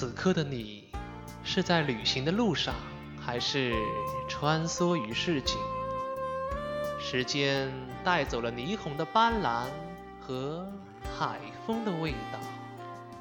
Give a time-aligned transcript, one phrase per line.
[0.00, 0.84] 此刻的你，
[1.44, 2.74] 是在旅行的路上，
[3.20, 3.74] 还是
[4.30, 5.58] 穿梭于市井？
[6.98, 7.70] 时间
[8.02, 9.66] 带走了霓虹的斑斓
[10.18, 10.66] 和
[11.18, 12.38] 海风的味道。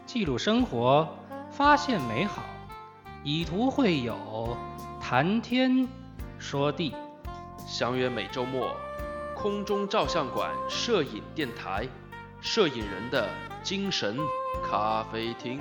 [0.06, 1.06] 记录生活，
[1.52, 2.44] 发现美好，
[3.26, 4.56] 以图会友，
[5.02, 5.86] 谈天
[6.38, 6.96] 说地。
[7.68, 8.74] 相约每周末，
[9.36, 11.86] 空中照相馆摄影电台，
[12.40, 13.28] 摄影人的
[13.64, 14.18] 精神
[14.64, 15.60] 咖啡厅。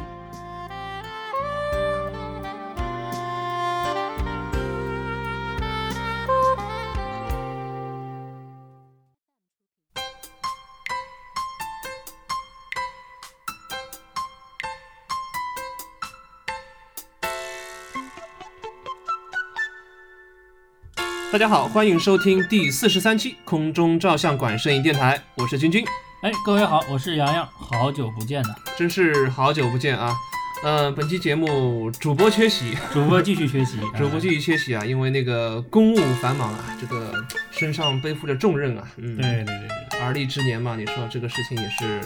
[21.39, 25.85] 大家好，欢迎收听第四十三期空中照相馆摄影电台，我是君君。
[26.21, 30.17] 哎，各位好，我是洋洋，好久不见呐，真是好久不见啊！
[30.65, 37.15] 嗯，本期节目主播缺席，主播继续缺席， 主播继续缺席啊，因为那个公务繁忙啊，这个
[37.53, 42.01] 身上背负着重任啊，嗯，对对对对，而立之年嘛，你说这个事情也是，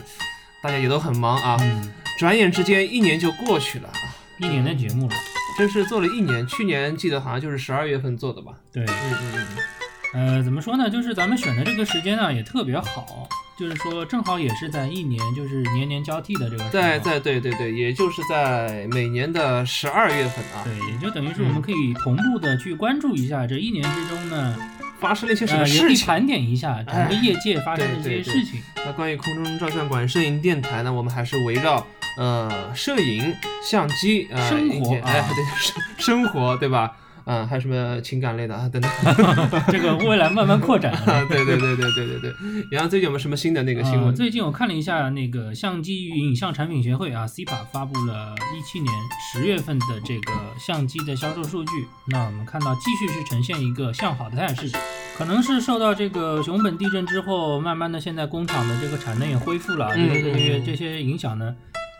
[0.62, 5.14] 大家也都很忙啊，嗯，转眼之间一年就过去了啊，一年的节目了，
[5.58, 9.46] 真是做了一年，去年记得好像就是十二月份做的吧，对，嗯嗯嗯。
[10.14, 10.90] 呃，怎么说呢？
[10.90, 13.26] 就是咱们选的这个时间呢，也特别好，
[13.58, 16.70] 就是说正好也是在一年，就是年年交替的这个时候。
[16.70, 24.54] 在在对对对，也就是在每年的十二月份啊，对，也就等于是我们可以同步的去关注一下这一年之中呢，
[25.00, 26.06] 发生了一些什么呃，也可以事情。
[26.06, 28.60] 盘点一下整个业界发生的一些事情。
[28.84, 31.86] 那关于空中照相馆摄影电台呢，我们还是围绕
[32.18, 36.92] 呃摄影、相机、呃生活哎啊对生生活对吧？
[37.24, 38.90] 嗯，还有什么情感类的啊等等。
[39.70, 40.92] 这个未来慢慢扩展。
[41.06, 42.32] 啊，对对对对对对对。
[42.68, 44.12] 然后最近有没有什么新的那个新呃闻？
[44.12, 48.92] 最近我看了一下那个相机与影像产品协会啊 （CIPA） 发布了一七年
[49.32, 51.70] 十月份的这个相机的销售数据。
[52.08, 54.68] 那我们看到继续是呈现一个向好的态势，
[55.16, 61.54] 可能是受到这个熊本地震之后，慢慢的现在工厂的这个产能也恢复了，嗯这个嗯嗯这些影响呢，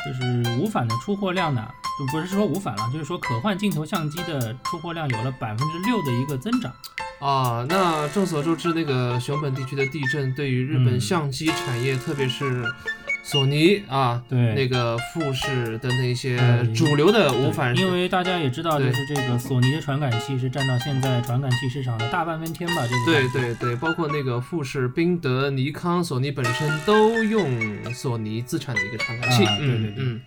[0.04, 1.68] 就是无反的出货量呢，
[1.98, 6.72] 就不是说无反了，就是说可换镜头相机的出货量有了百分之六的一个增长。
[7.20, 12.64] 啊，那众所周知，那个熊本地区的地震对于日本嗯相机产业，特别是
[13.22, 22.82] 索尼啊，对那个富士等等一些嗯主流的无反，因为大家也知道，就是这个索尼的传感器是占到现在传感器市场的大半边天吧？
[22.86, 29.44] 这个对对对，包括那个富士、宾得、尼康、索尼本身都用索尼自产的一个传感器。
[29.44, 30.20] 啊对对对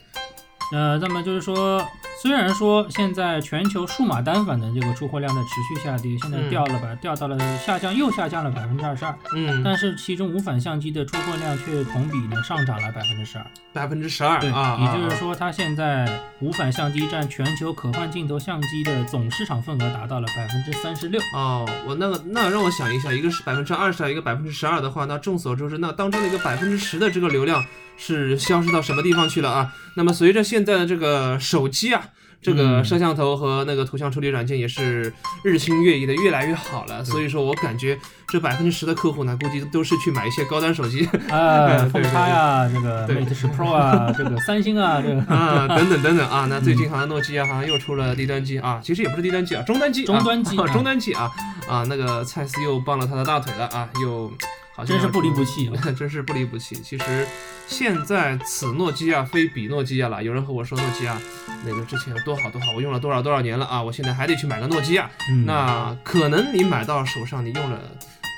[0.73, 1.79] 呃，那么就是说，
[2.25, 13.45] 虽然说现在全球数码单反的这个出货量在持续下跌，现在嗯掉了吧，掉到了下降，又下降了百分之二十二，嗯，但是其中无反相机的出货量却同比呢上涨了百分之十二。
[13.71, 21.21] 百分之十二对，啊，也就是啊，说，它现在无反相机占全球可换镜头相机的总市场份额达到了百分之三十六。
[21.35, 27.63] 哦，我那个那让我想一下，一个是百分之二十，一个百分之十二的话，那众所周知，那当中的一个百分之十的这个流量
[27.97, 29.71] 是消失到什么地方去了啊？
[29.95, 32.01] 那么随着现在的这个手机啊。
[32.45, 32.85] 这个嗯。
[32.85, 35.11] 摄像头和那个图像处理软件也是
[35.43, 37.03] 日新月异的，越来越好了。
[37.03, 37.97] 所以说我感觉
[38.27, 41.05] 这百分之十的客户呢，估计都是去买一些高端手机。
[41.29, 43.15] 啊，对风叉呀，这个对。
[43.15, 46.45] Mate 十 Pro 啊，这个三星啊，这个 啊，等等等等啊。
[46.49, 51.31] 那最近好像诺基亚好像又出了低端机啊，其实也不是低端机啊，中端机啊，终端机 中端机啊。
[51.67, 54.31] 啊，那个蔡司又傍了他的大腿了啊，又
[54.75, 55.73] 好像真是不离不弃啊。
[55.97, 56.75] 真是不离不弃。
[56.75, 57.25] 其实
[57.67, 60.23] 现在此诺基亚非彼诺基亚了。
[60.23, 61.19] 有人和我说诺基亚
[61.65, 65.09] 那个之前有多好多好，我用了多少多少年了啊，我现在还得去买个诺基亚。
[65.29, 67.79] 嗯那可能你买到手上，你用了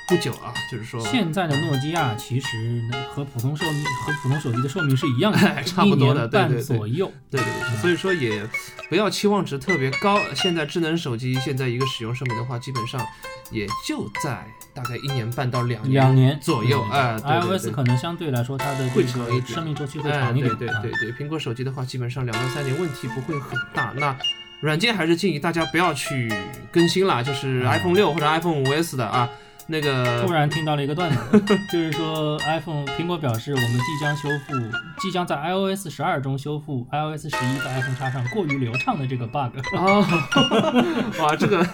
[0.08, 0.98] 不久啊，就是说。
[1.06, 2.82] 现在的诺基亚其实
[3.14, 7.12] 和普通寿命和普通手机的寿命是一样的， 差不多的半对对对左右。
[7.30, 8.42] 对对对，所以说也
[8.88, 10.18] 不要期望值特别高。
[10.34, 13.04] 现在智能手机现在一个使用寿命的话，基本上
[13.50, 16.82] 也就在大概一年半到两年两年左右。
[16.90, 20.50] 对哎，对对 iOS 可能相对来说它的会长一点生命周期会哎，长一点。
[20.52, 23.92] 啊对对对对，苹果手机的话，基本上两到三年问题不会很大。
[23.96, 24.16] 那
[24.60, 26.32] 软件还是建议大家不要去
[26.72, 29.28] 更新啦，就是嗯 iPhone 六或者 iPhone 五 S 的啊，
[29.70, 34.54] 那个突然听到了一个段子， 就是说 iPhone 苹果表示我们即将修复，
[34.98, 39.58] 即将在 iOS 十二中修复 iOS 十一在 iPhone 叉上过于流畅的这个 bug。
[39.76, 40.00] 啊，
[41.20, 41.66] 哇，这个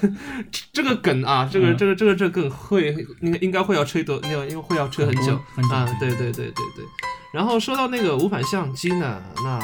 [0.72, 1.76] 这个梗啊，这个嗯。
[1.76, 5.36] 这个这个这个梗会应该应该会要吹多，因为因为会要吹很久。
[5.70, 6.84] 啊，对对对对对。
[7.32, 9.60] 然后说到那个无反相机呢，那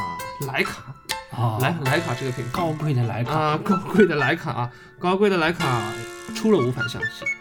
[0.46, 0.94] 徕卡，
[1.32, 2.50] 啊，徕徕卡这个品牌。
[2.52, 5.92] 高贵的徕卡，啊，高贵的徕卡啊，高贵的徕卡
[6.34, 7.08] 出了无反相机。
[7.24, 7.39] 啊，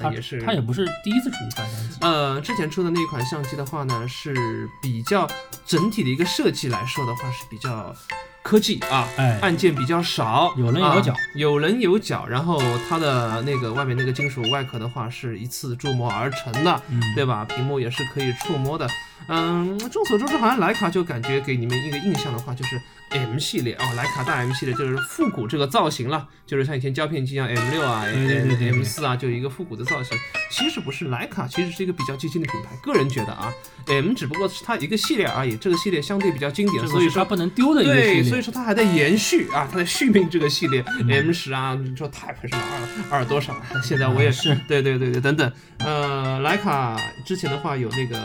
[0.00, 1.96] 那它也是它也不是第一次出无反相机。
[2.00, 5.28] 呃，之前出的那一款相机的话呢，是比较
[5.66, 7.94] 整体的一个设计来说的话是比较
[8.42, 12.26] 科技啊，哎，按键比较少，有棱有角啊有棱有角。
[12.26, 17.44] 然后它的那个外面那个金属外壳的话，是一次铸模而成的，嗯，对吧？
[17.44, 18.88] 屏幕也是可以触摸的。
[19.28, 22.80] 嗯，众所周知，好像徕卡就感觉给你们一个印象的话，就是
[23.10, 30.18] M 系列哦，徕卡大 M 系列就是复古这个造型了，就是像以前胶片机一样 M 六啊、M 对四啊，就一个复古的造型。
[30.50, 33.52] 其实不是，徕卡其实是一个比较激进的品牌，个人觉得啊
[33.86, 42.62] ，M 只不过是它一个系列而已，这个系列相对比较经典，所以说不能丢的一个系对，所以说它还在延续啊，它在续命这个系列、嗯 M 十啊，你说 Type 什么
[43.10, 44.54] 二二多少，现在我也啊是。
[44.66, 48.18] 对对对对，等等，呃，徕卡之前的话有那个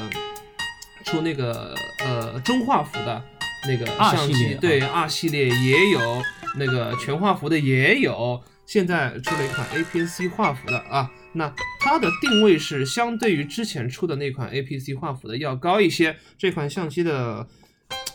[1.06, 3.24] 出那个呃中画幅的
[3.68, 6.22] 那个相机对 R 系列也有，
[6.57, 17.48] 那个全画幅的也有，现在出了一款 APS-C 画幅的啊，那它的定位是相对于之前出的那款 APS-C 画幅的要高一些，这款相机的。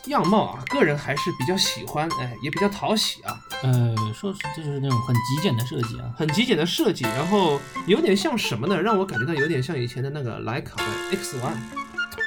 [0.07, 3.39] 样貌啊，个人还是比较喜欢，哎，也比较讨喜啊。
[3.61, 6.11] 呃，说是这就是那种很极简的设计啊。
[6.17, 8.81] 很极简的设计，然后有点像什么呢？
[8.81, 11.55] 让我感觉到有点像以前的那个徕卡的 X One，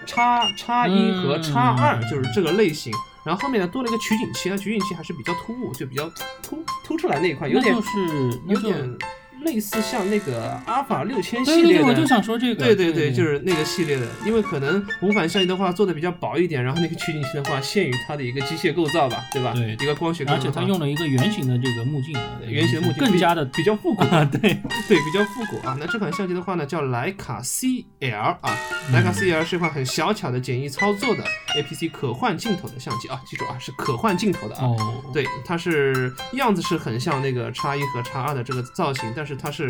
[0.04, 2.92] 叉叉一和叉二就是这个类型。
[3.24, 6.10] 然后后面呢多了一个取景器，那取景器还是比较突兀，就比较
[6.42, 8.98] 突突出来那一块，有点就是有点
[9.44, 11.86] 类似像那个阿尔法六千系对对对，列的。
[11.88, 12.64] 我就想说这个。
[12.64, 19.52] 对对对，就是那个系列的，因为可能无反相机的话做的比较薄一点，然后那个取景器的话限于它的一个机械构造吧，对吧？
[19.54, 24.40] 对一个光学而且它用了一个圆形的这个目镜啊，圆形的目镜更加的比较复古啊， 对，
[24.88, 25.76] 对，比较复古啊。
[25.78, 28.56] 那这款相机的话呢，叫徕卡 CL 啊，
[28.88, 31.24] 嗯徕卡 CL 是一款很小巧的、简易操作的
[31.56, 34.64] APC 可换镜头的相机啊，记住啊，是可换镜头的啊。
[34.64, 39.68] 哦，对，它是样子是很像那个叉一和叉二的这个造型，但是它是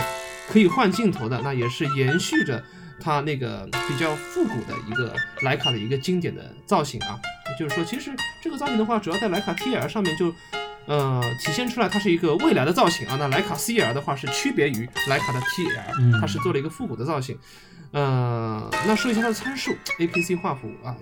[0.51, 2.63] 可以换镜头的，那也是延续着
[3.01, 7.19] 它那个比较复古的一个徕卡的一个经典的造型啊。
[7.59, 8.11] 就是说，其实
[8.43, 10.33] 这个造型的话，主要在徕卡 TL 上面就。
[10.87, 13.17] 呃，体现出来它是一个未来的造型啊。
[13.19, 17.39] 那徕卡 CL 的话是区别于徕卡的 TL，、嗯它是做了一个复古的造型。
[17.93, 20.95] 呃，那说一下它的参数，APC 画幅啊，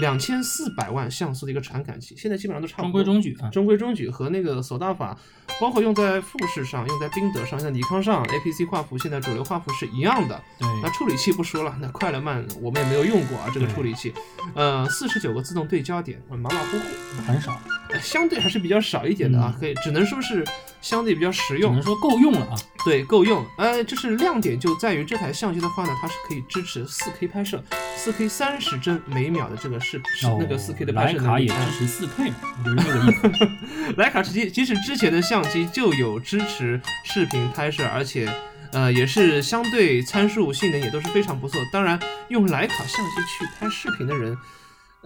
[0.00, 3.14] 两千四百万像素的一个传感器，现在基本上都差不多中。
[3.14, 3.48] 规中矩啊。
[3.50, 5.16] 中规中矩和那个索大法，
[5.60, 10.40] 包括用在富士上、用在宾得上、用在尼康上，APC 画幅现在主流画幅是一样的。
[10.58, 14.12] 对，那处理器不说了，那快了慢我们也没有用过啊，这个处理器，
[14.54, 17.58] 呃，四十九个自动对焦点，呃马马虎虎，很少，
[17.90, 20.44] 呃相对还是比较少一点的啊，可以只能说是
[20.86, 22.54] 相对比较实用只能，说够用了啊。
[22.84, 23.44] 对，够用。
[23.58, 27.60] 呃，就是亮点就在于这台相机的话呢，它是可以支持 4K 拍摄
[27.98, 31.48] ，4K 三十帧每秒的这个视是那个 4K 的拍摄能力。
[31.50, 33.94] 哎也支持四 K 嘛， 就是这个意思。
[34.00, 38.32] 徕卡其即使之前的相机就有支持视频拍摄，而且
[38.70, 41.60] 呃也是相对参数性能也都是非常不错。
[41.72, 41.98] 当然，
[42.28, 44.38] 用徕卡相机去拍视频的人，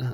[0.00, 0.12] 呃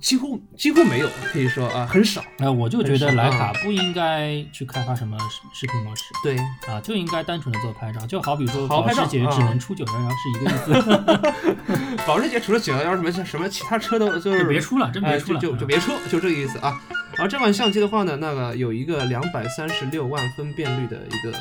[0.00, 2.22] 几乎几乎没有，可以说啊、很少。
[2.38, 6.36] 呃，我就觉得很少徕卡不应该去开发什么视视频模式对，
[6.68, 16.78] 啊，就应该单纯的做拍照，就好比说好保时捷只啊能出九幺幺是一个意思， 保时捷除了九幺幺什么什么其他车都就是就别出了，真别出了，就就别出，就这个意思啊。
[17.18, 21.34] 而这款相机的话呢，那个有一个两百三十六万分辨率的一个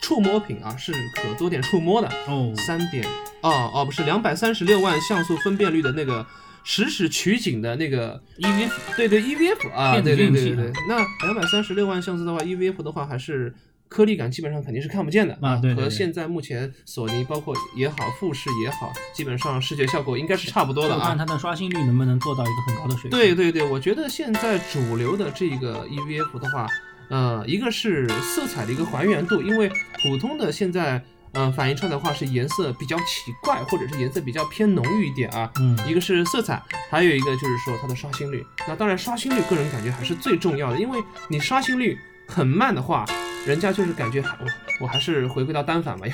[0.00, 2.08] 触摸屏啊，是可多点触摸的。
[2.26, 3.04] 哦，三点
[3.42, 6.26] 哦哦，不是两百三十六万像素分辨率的那个
[6.64, 10.72] 实时取景的那个 EVF 对对 EVF 啊，对对对对对。
[10.88, 13.54] 那两百三十六万像素的话，EVF 的话还是
[13.88, 20.98] 颗粒感基本上肯定是看不见的啊对对对和现在目前索尼包括也好，富士也好，基本上视觉效果应该是差不多的啊。
[21.00, 23.18] 就看它的刷新率能不能做到一个很高的水平。
[23.18, 26.66] 对对对，我觉得现在主流的这个 EVF 的话，
[27.08, 29.70] 呃，一个是色彩的一个还原度，因为
[30.02, 35.50] 普通的现在，呃，反映出来的话是颜色比较奇怪，或者是颜色比较偏浓郁一点啊。
[35.60, 38.44] 嗯，一个是色彩，还有一个就是说它的刷新率。
[38.66, 43.04] 那当然，刷新率个人感觉还是最重要的，因为你刷新率很慢的话，
[43.46, 44.46] 人家就是感觉还我
[44.80, 46.06] 我还是回归到单反吧，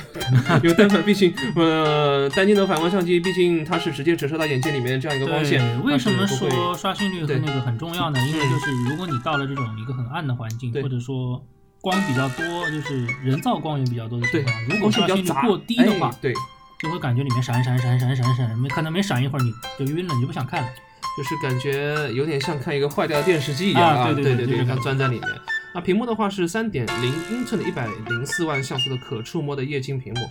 [0.63, 5.61] 因为 单反毕竟呃单镜头反光相机，毕竟它是直接折射到眼睛里面这样一个光线。
[5.83, 8.19] 为什么说刷新率和那个很重要呢？
[8.27, 11.45] 因为嗯就是如果你到了这种一个很暗的环境，或者说
[11.85, 16.33] 光比较多，就是人造光源比较多的情况，如果光线刷比较杂新率过低的话哎，对，
[16.79, 20.69] 就会感觉里面闪闪闪闪闪闪，没可能没闪一会儿你就晕了，你就不想看了。
[21.15, 25.29] 就是感觉有点像看一个坏掉的电视机一样啊对对对对对就是它钻在里面。
[25.75, 30.21] 那，屏幕的话是三点零英寸的一百零四万像素的可触摸的液晶屏幕，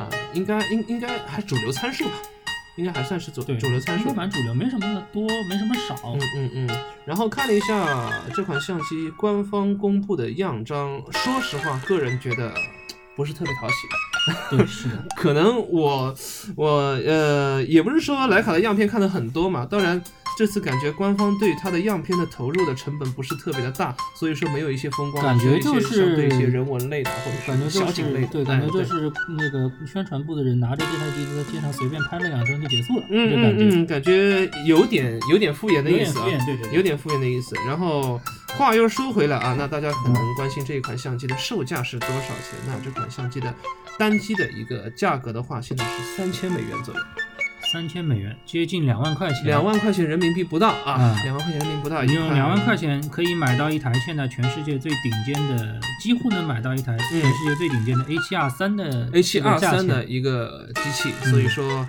[0.00, 2.12] 啊，应该应应该还主流参数吧，
[2.76, 4.14] 应该还算是主对，主流参数日。
[4.14, 5.94] 版主流没什么多，没什么少。
[6.04, 6.70] 嗯嗯嗯，
[7.04, 12.52] 然后看了一下这款相机官方公布的样张，说实话，个人觉得
[13.14, 13.74] 不是特别讨喜。
[14.56, 16.14] 对，是的，可能我
[16.54, 16.70] 我
[17.04, 20.00] 呃也不是说徕卡的样片看的很多嘛，当然
[20.36, 27.10] 这次感觉官方对它的样片的投入的成本不是特别的大，所以说没有一些风光，感觉就只有一些相对一些人文类的
[27.46, 33.64] 或者是小景类的，对，感哎觉就是那个宣传部的人拿着这台机子在街上随便拍了两张就结束了，嗯这感觉。
[33.64, 36.26] 嗯嗯，感觉有点有点敷衍的意思啊，
[36.72, 37.54] 有点敷衍的意思。
[37.66, 42.58] 然后话又说回来啊，那大家可能关心这一款相机的售价是多少钱？
[42.66, 43.54] 那这款相机的
[43.98, 47.00] 单机的一个价格的话，现在是三千美元左右，
[47.70, 49.44] 三千美元，接近两万块钱。
[49.44, 61.64] 两万块钱人民币不到啊啊，两万块钱人民币不到，你用两万块钱可以买到一台现在全世界最顶尖的，几乎能买到一台全世界最顶尖的 A 七 R 三的嗯 A 七 R 价3的，一个机器，嗯所以说。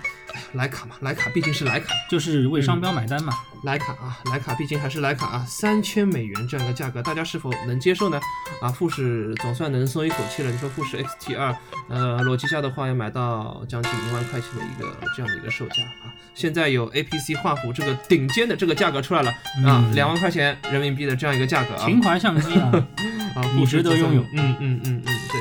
[0.54, 3.32] 徕卡嘛，徕卡毕竟是徕卡，就是为商标买单嘛。
[3.64, 8.20] 徕卡啊，徕卡毕竟还是徕卡啊，三千美元这样一个价格，大家是否能接受呢？
[8.60, 10.50] 啊，富士总算能松一口气了。
[10.50, 11.56] 你说富士 XT2，
[11.88, 16.12] 呃，裸机下的话要买到将近一万块钱的一个这样的一个售价啊。
[16.34, 21.86] 现在有 APC 画幅这个顶尖的这个价格出来了啊，嗯两万块钱人民币的这样一个价格啊。
[21.86, 22.70] 情怀相机啊，
[23.34, 25.40] 啊，值得拥有嗯嗯嗯嗯，对。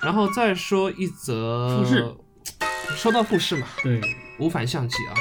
[0.00, 2.14] 然后再说一则富士，
[2.96, 4.00] 说到富士嘛，对，
[4.38, 5.14] 无反相机啊，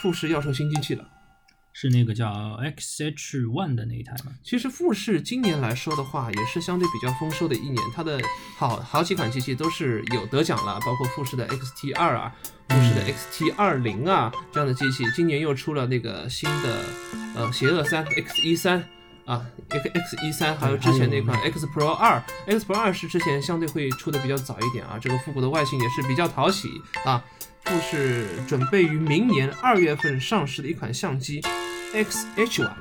[0.00, 1.06] 富士要出新机器了。
[1.72, 2.26] 是那个叫
[2.76, 4.32] XH One 的那一台吗。
[4.42, 8.20] 其实富士今年来说的话，也是相对比较丰收的一年，它的
[8.56, 12.34] 好好几款机器都是有得奖了，包括富士的 XT 二啊，
[12.68, 16.84] 富士的 XT 二零啊这样的机器，今年又出了那个新的
[17.36, 18.84] 呃邪恶三 X 一三。
[19.30, 26.68] 啊，X X 一三，还有之前那款 X Pro 二，X Pro 二是之前相对会出的比较早一点啊，这个复古的外形也是比较讨喜
[27.04, 27.22] 啊。
[27.62, 31.40] 富士准备于明年二月份上市的一款相机
[31.94, 32.72] X H One，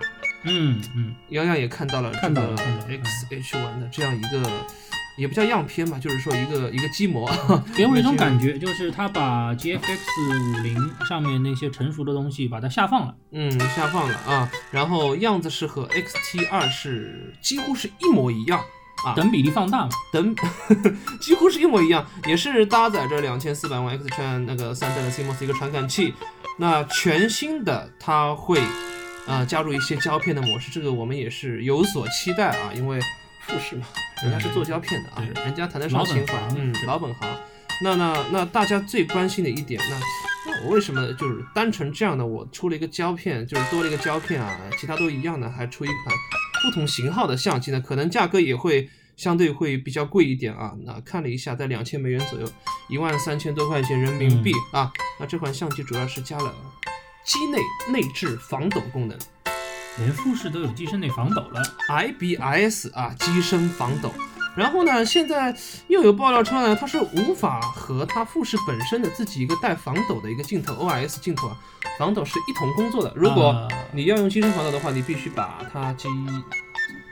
[0.46, 2.92] 嗯嗯，洋洋也看到了看到了看到了。
[3.04, 4.42] X H One 的这样一个，
[5.20, 7.30] 也不叫样片吧，就是说一个一个机模。
[7.76, 13.16] 给我一种 感觉，就是他把 GFX 五零上面那些成熟的东西把它下放了。
[13.32, 18.60] 嗯，下放了啊，然后样子是和 X T 二是几乎是一模一样
[19.06, 20.36] 啊，等比例放大嘛，等
[21.22, 26.14] 几乎是一模一样，也是搭载着两千四百万 X 圈那个三代的 CMOS 一个传感器。
[26.58, 28.60] 那全新的它会
[29.26, 33.00] 呃加入一些胶片的模式，这个我们也是有所期待啊，因为
[33.50, 33.86] 富士嘛，
[34.24, 37.30] 人家是做胶片的啊，对人家谈得上情怀，嗯，老本行。
[37.82, 46.16] 那那那大家最关心的一点，那那我为什么就是单纯这样的，我出了一个胶片，就是多了一个胶片啊，其他都一样的，还出一款
[46.64, 47.80] 不同型号的相机呢？
[47.82, 50.76] 可能价格也会相对会比较贵一点啊。
[50.86, 52.48] 那看了一下，在两千美元左右，
[52.90, 54.92] 一万三千多块钱人民币、啊。
[55.20, 56.54] 那这款相机主要是加了
[57.24, 57.60] 机内
[57.94, 59.18] 内置防抖功能
[60.00, 61.62] 连富士都有机身内防抖了。
[61.90, 64.12] ，IBIS 啊，机身防抖。
[64.56, 65.56] 然后呢，现在
[65.88, 71.58] 又有爆料出来，它是无法和它富士本身的自己一个带防抖的一个镜头 OIS 镜头啊，
[71.98, 73.14] 防抖是一同工作的。
[73.16, 76.10] 如果啊你要用机身防抖的话，你必须把它机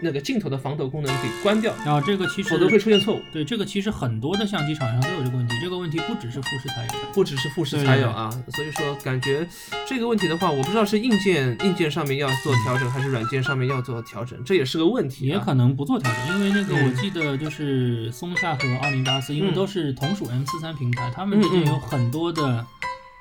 [0.01, 3.21] 那个镜头的防抖功能给关掉，然后这个其实否则会出现错误。
[3.31, 6.97] 对这个其实很多的相机厂商都有这个问题，这个问题不只是富士才有的。
[7.13, 9.47] 不只是富士才有啊，所以说感觉
[9.87, 15.33] 这个问题的话，我不知道是硬件硬件上面要做调整，还是软件上面要做调整，这也是个问题、啊。
[15.33, 22.65] 也可能不做调整，因为那个嗯我记得就是松下和奥林巴斯，因为嗯都是同属 M 四三平台，他们之间有很多的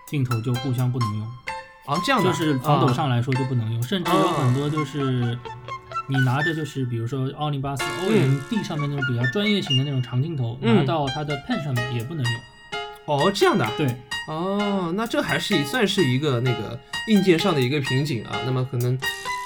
[0.06, 1.26] 镜头就互相不能用，
[1.86, 5.38] 啊，这样的就是防抖啊上来说就不能用，甚至有很多就是
[6.08, 12.34] 你拿着就是比如说奥林巴斯 OMD 上面那种比较专业型的那种长镜头，嗯拿到它的 Pen 上面也不能用。
[13.06, 13.86] 哦，这样的啊对，
[14.28, 18.36] 哦，那这还是算是一个那个硬件上的一个瓶颈啊。
[18.44, 18.98] 那么可能，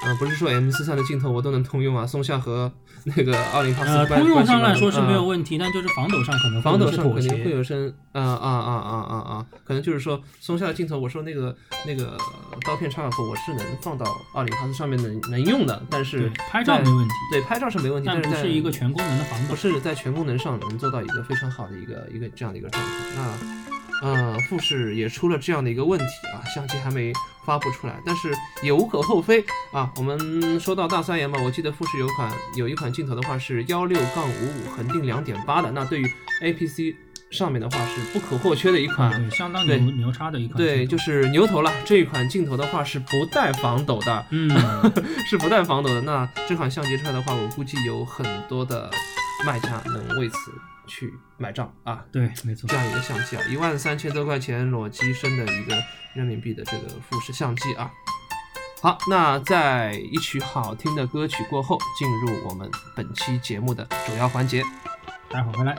[0.02, 2.72] 呃，不是说 M 四三的镜头我都能通用啊，松下和
[3.04, 7.50] 那个奥林巴斯呃，通用上来说是没有嗯问题，但就是防抖上可能会防抖上肯定会。
[7.50, 11.54] 有声，啊啊啊啊啊啊，可能就是说松下的镜头，我说那个
[11.86, 12.16] 那个
[12.64, 19.56] 刀片插口我是能放到奥林巴斯上面能能用的，但是对，拍照没问题，对拍照是没问题，但不是在是一个全功能的防抖不。
[19.56, 22.90] 是在全功能上能做到一个非常好的一个一个这样的一个状态。
[23.14, 23.38] 那，
[24.02, 27.12] 呃，富士也出了这样的一个问题啊，相机还没
[27.44, 29.90] 发布出来，但是也无可厚非啊。
[29.96, 36.10] 我们说到大三元嘛，我记得富士有款有一款镜头的话是幺六杠五五恒定两点八的，那对于
[36.42, 36.94] APC
[37.30, 39.10] 上面的话是不可或缺的一款。
[39.10, 40.56] 对，相当牛牛叉的一款。
[40.56, 41.70] 对，就是牛头了。
[41.84, 44.50] 这一款镜头的话是不带防抖的，嗯，
[45.28, 46.00] 是不带防抖的。
[46.00, 48.90] 那这款相机出来的话，我估计有很多的
[49.46, 50.36] 卖家能为此
[50.90, 52.04] 去买账啊。
[52.10, 52.76] 对，没错这。
[52.76, 55.76] 样一个相机啊，一万三千多块钱裸机身的一个
[56.14, 57.90] 人民币的这个富士相机啊。
[58.82, 64.64] 好，那在一曲好听的歌曲过后，进入我们本期节目的主要环节。
[65.30, 65.76] 待会儿回来。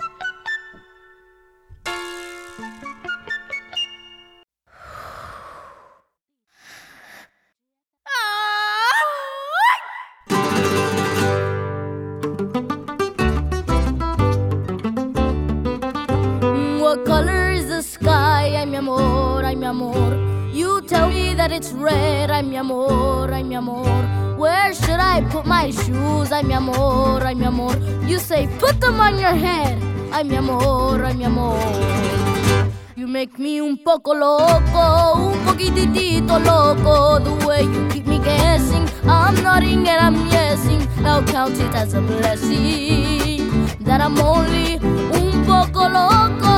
[33.91, 37.19] Poco loco, un poquitito loco.
[37.19, 40.87] The way you keep me guessing, I'm nodding and I'm yesing.
[41.01, 43.49] Now count it as a blessing
[43.81, 46.51] that I'm only un poco loco.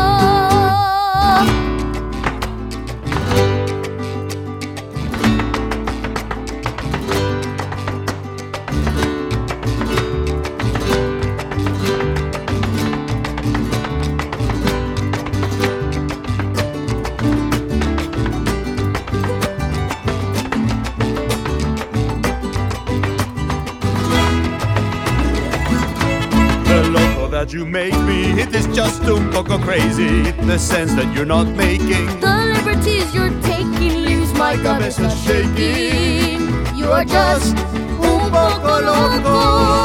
[27.43, 31.25] That you make me, it is just un poco crazy in the sense that you're
[31.25, 32.05] not making.
[32.21, 36.39] The liberties you're taking leaves my cabeza shaking.
[36.73, 37.57] You are just
[38.00, 39.83] un poco loco.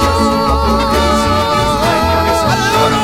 [2.81, 2.99] Un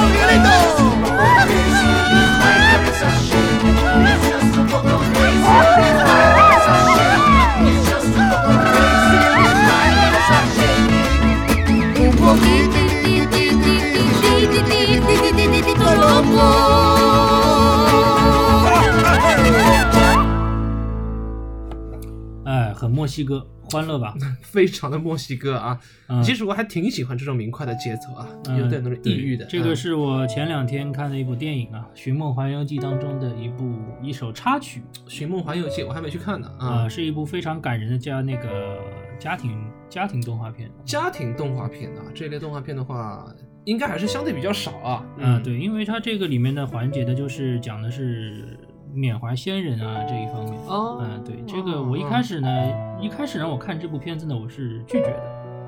[22.44, 24.14] 哎，很墨西哥，欢乐吧？
[24.42, 25.79] 非常的墨西哥啊。
[26.09, 29.44] 嗯其实我还挺喜欢这种明快的节奏啊，嗯有点那种抑郁的。
[29.46, 36.88] 对这个嗯是我前两天看的一部电影啊，《寻梦环游记》当中的一部一首插曲《寻梦环游记》，我还没去看呢啊、啊。
[36.88, 38.79] 是一部非常感人的叫那个
[39.18, 40.70] 家庭家庭动画片。
[40.85, 43.27] 家庭动画片啊，这类动画片的话，
[43.64, 45.05] 应该还是相对比较少啊。
[45.18, 48.59] 嗯，对，因为它这个里面的环节的就是讲的是
[48.92, 50.55] 缅怀先人啊这一方面。
[50.68, 52.48] 哦嗯，对，这个我一开始呢，
[53.00, 55.07] 一开始让我看这部片子呢，我是拒绝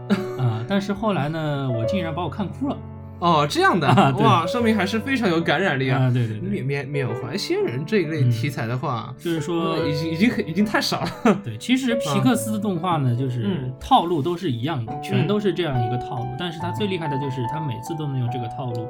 [0.09, 2.76] 的， 啊，但是后来呢，我竟然把我看哭了，
[3.18, 6.02] 哦，这样的啊哇，说明还是非常有感染力啊。
[6.02, 6.48] 啊，对对对。
[6.48, 8.31] 缅，缅缅怀先人这一类嗯。
[8.31, 11.09] 题材的话，就是说呃，已经已经很已经太少了。
[11.42, 13.72] 对，其实皮克斯的动画呢，就是嗯。
[13.81, 18.88] 套路都是一样的，全都是这样一个套路，但是它最厉害的就是它每次都能用这个套路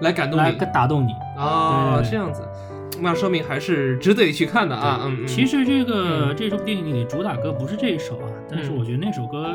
[0.00, 0.58] 来来感动你。
[0.72, 1.12] 打动你。
[1.36, 2.10] 哦，对对对。
[2.10, 2.42] 这样子，
[3.00, 5.02] 那说明还是值得一去看的啊。
[5.04, 6.36] 嗯嗯，其实这个嗯。
[6.36, 8.76] 这部电影里主打歌不是这一首啊，但是嗯。
[8.78, 9.46] 我觉得那首歌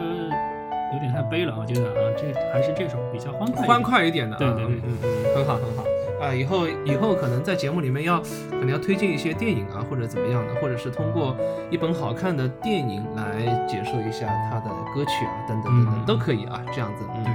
[0.94, 3.68] 有点太悲了，我觉得啊，这还是这首比较欢快。
[3.68, 5.84] 欢快一点的啊，对对对嗯嗯嗯，很好很好
[6.22, 6.34] 啊。
[6.34, 11.36] 以后以后可能在节目里面要可能要推荐一些电影啊，或者怎么样的，或者是通过
[11.70, 17.06] 一本好看的电影来解说一下它的歌曲啊，等等等等嗯都可以啊，这样子。
[17.16, 17.34] 嗯对。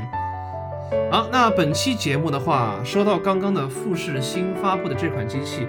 [1.11, 5.66] 好，那本期节目的话，说到刚刚的富士新发布的这款机器，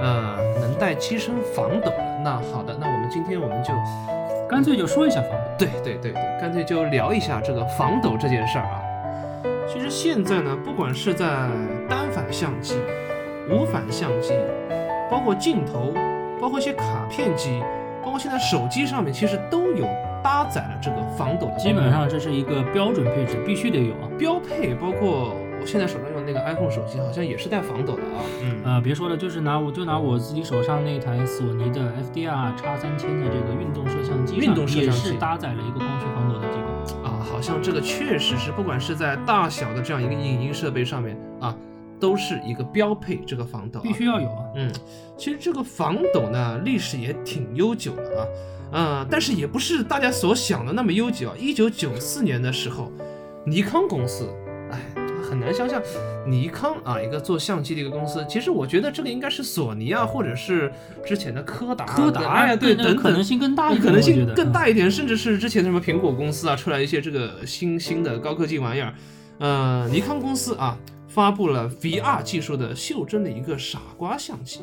[0.00, 2.20] 呃，能带机身防抖了。
[2.24, 3.70] 那好的，那我们今天我们就
[4.52, 5.36] 干脆就说一下防抖。
[5.58, 8.82] 对对对对，干脆就聊一下这个防抖这件事儿啊。
[9.66, 11.26] 其实现在呢，不管是在
[11.88, 12.74] 单反相机、
[13.50, 14.34] 无反相机，
[15.10, 15.94] 包括镜头，
[16.38, 17.62] 包括一些卡片机，
[18.04, 19.86] 包括现在手机上面，其实都有
[20.22, 21.56] 搭载了这个防抖的。
[21.56, 24.10] 基本上这是一个标准配置，必须得有啊。
[24.18, 28.24] 标配，包括我现在手上用的那个 iPhone 手机，好像也是带防抖的啊。
[28.42, 31.80] 嗯呃，别说了，就是拿我就拿我自己手上那台索尼的
[32.12, 37.08] FDR X 三千的这个运动摄像机上，运动摄像也机是搭载了一个光学防抖的这个。
[37.08, 41.56] 啊，好像这个确实是，不管是在大小的这样一个影音设备上面啊，
[42.00, 44.42] 都是一个标配，这个防抖、啊、必须要有啊。
[44.56, 44.68] 嗯，
[45.16, 48.26] 其实这个防抖呢，历史也挺悠久了啊，
[48.72, 51.36] 呃，但是也不是大家所想的那么悠久啊。
[51.38, 52.90] 一九九四年的时候，
[53.46, 54.28] 尼康公司，
[54.72, 54.80] 哎，
[55.32, 55.80] 很难想象，
[56.26, 60.70] 尼康啊，一个做相机的一个公司，其实我觉得这个应该是索尼啊，或者是
[61.06, 68.92] 之前的柯达啊，柯达呀，对，可能性更大一点，可能性更大一点，甚至是之前什么苹果公司啊，出来一些这个新兴的高科技玩意儿，
[69.38, 70.76] 呃，尼康公司啊，
[71.08, 74.60] 发布了 VR 技术的袖珍的一个傻瓜相机。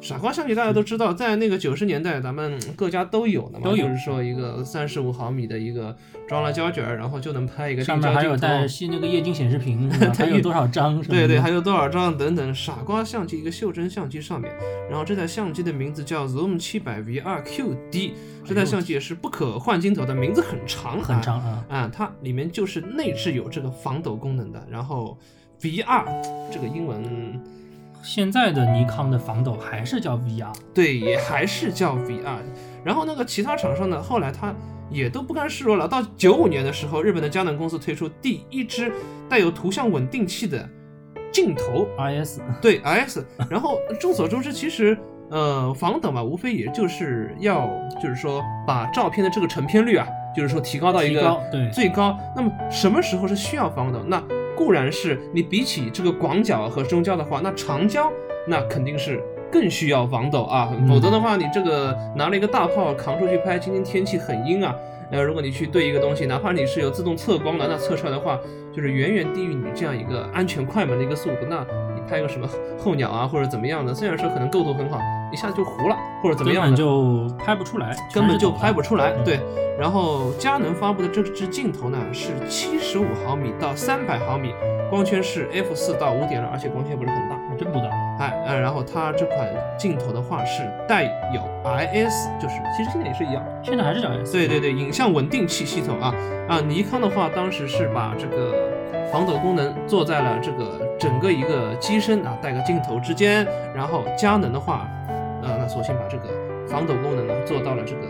[0.00, 5.94] 傻瓜相机大家都知道，在那个九十年代，咱们各家都有的嘛，都有就是说一个三十五毫米的一个
[6.28, 11.02] 装了胶卷儿，然后就能拍一个上面还有带系那个液晶显示屏， 是吧还有多少张？
[11.02, 14.52] 对对，还有多少张等等，傻瓜相机一个袖珍相机上面，
[14.88, 18.12] 然后这台相机的名字叫 Zoom 七百 VR QD，
[18.44, 21.64] 这台相机也是不可换镜头的，名字很长，很长啊。
[21.68, 25.18] 啊，它里面就是内置有这个防抖功能的，然后
[25.60, 26.04] VR
[26.52, 27.02] 这个英文
[28.02, 32.38] 现在的尼康的防抖还是叫 VR，对，也还是叫 VR。
[32.84, 34.54] 然后那个其他厂商呢，后来它
[34.88, 35.86] 也都不甘示弱了。
[35.86, 38.90] 到九五年的时候，日本的佳能公司推出第一支
[39.28, 40.66] 带有图像稳定器的
[41.30, 43.18] 镜头 IS 对 IS，
[43.50, 44.96] 然后众所周知，其实
[45.30, 47.68] 呃防抖嘛，无非也就是要
[48.02, 51.38] 就是说把照片的这个成片率啊，就是说提高到一个
[51.72, 52.18] 最高。
[52.34, 54.02] 那么什么时候是需要防抖？
[54.06, 54.22] 那
[54.58, 58.12] 固然是你比起这个广角和中焦的话，那长焦
[58.48, 59.22] 那肯定是。
[59.50, 64.76] 更需要防抖啊，否则的话，你这个拿了一个大炮扛出去拍，今天天气很阴啊，
[65.10, 68.38] 呃，如果你去对一个东西，哪怕你是有自动测光的，那测出来的话，
[68.74, 71.66] 就是远远低于你这样一个安全快门的一个速度，那
[72.08, 72.48] 拍个什么
[72.82, 74.98] 候鸟啊或者怎么样的，虽然说可能构图很好，
[75.32, 79.12] 一下子就糊了或者怎么样的，根本就拍不出来，根本就拍不出来。
[79.16, 79.40] 嗯对，
[79.78, 84.54] 然后佳能发布的这支镜头呢是七十五毫米到三百毫米，
[84.88, 87.36] 光圈是 f 四到五点二，而且光圈不是很大。
[87.58, 87.86] 真不大。
[88.20, 91.02] 哎，嗯，然后它这款镜头的话是带
[91.34, 94.30] 有 IS，就是其实现在也是一样，现在还是叫 IS。
[94.30, 96.14] 对对对，影像稳定器系统啊
[96.48, 98.54] 啊，尼康的话当时是把这个
[99.12, 104.88] 防抖功能做在了这个整个一个机身啊带个镜头之间，然后佳能的话，
[105.42, 106.24] 呃，那索性把这个
[106.66, 108.02] 防抖功能呢做到了这个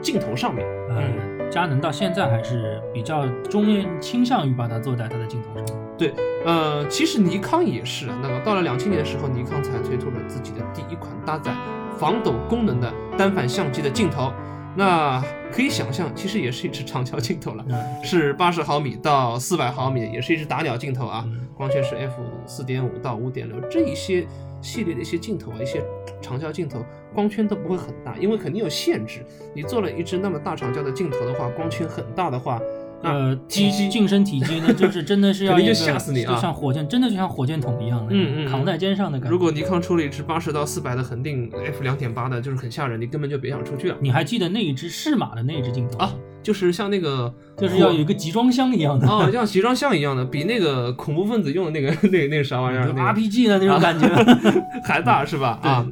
[0.00, 0.66] 镜头上面。
[0.90, 5.76] 嗯，佳能到现在还是比较中倾向于把它做在它的镜头上。
[5.98, 6.14] 对
[6.46, 11.52] 呃，其实尼康也是，那么到了两千年的时候，尼康才推出了自己的第一款搭载
[11.98, 14.32] 防抖功能的单反相机的镜头。
[14.76, 21.24] 那可以想象，其实也是一支长焦镜头了，嗯，是八十毫米到四百毫米，也是一支打鸟镜头啊。
[21.26, 22.14] 嗯光圈是 f
[22.46, 24.26] 四点五到五点六，这一些
[24.62, 25.84] 系列的一些镜头啊，一些
[26.22, 29.22] 长焦镜头，光圈都不会很大，因为肯定有限制。
[29.54, 39.30] 你做了一支那么大长焦的镜头的话，光圈很大的话，那 呃，体积机近身体积呢，就是真的是要一个吓死你啊就像火箭，真的就像火箭筒一样的，嗯嗯嗯扛在肩上的感觉。
[39.30, 46.14] 如果尼康出了一支八十到四百的恒定 f 两点八的，就是很吓人，你根本就别想出去了你还记得那一只适马的那一只镜头啊！
[46.42, 54.06] 就是像那个就是要有一个集装箱一样的，哦，像集装箱一样的，比那个恐怖分子用的那个那个那个啥玩意儿 RPG 的那种感觉。
[54.84, 55.58] 还大是吧？
[55.62, 55.86] 啊，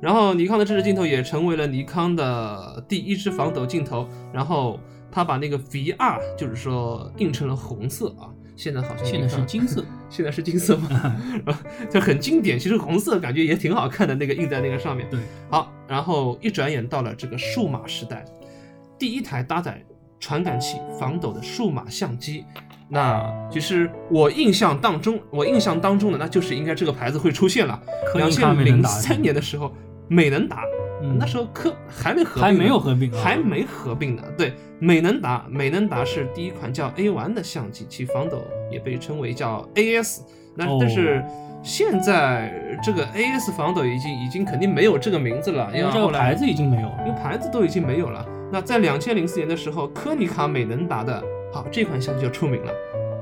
[0.00, 11.16] 然后尼康的这支镜头也成为了尼康的第一支防抖镜头，然后他把那个 VR 就是说印成了红色啊，现在好像现在是金色， 现在是金色吗？
[11.90, 12.58] 就很经典。
[12.58, 15.08] 其实红色感觉也挺好看的，那个印在那个上面。
[15.10, 18.24] 对，好，然后一转眼到了这个数码时代，
[18.98, 19.82] 第一台搭载
[20.18, 22.44] 传感器防抖的数码相机。
[22.92, 27.80] 那其实我印象当中，我印象当中的那就是应该这个牌子会出现了。
[28.16, 29.72] 两千零三年的时候，
[30.08, 30.64] 美能达，
[31.02, 34.22] 嗯那时候科还没合并，还没有合并啊，还没合并呢。
[34.36, 40.20] 对，美能达，美能达是第一款叫 A 1的相机，其防抖也被称为叫 AS。
[40.54, 41.24] 那哦但是
[41.62, 46.96] 现在这个 AS 防抖已经已经肯定没有这个名字了，因为这个牌子已经没有了。
[47.06, 48.26] 因为牌子都已经没有了。
[48.52, 52.72] 那在两千零四年的时候，科尼卡美能达的好这款相机就出名了，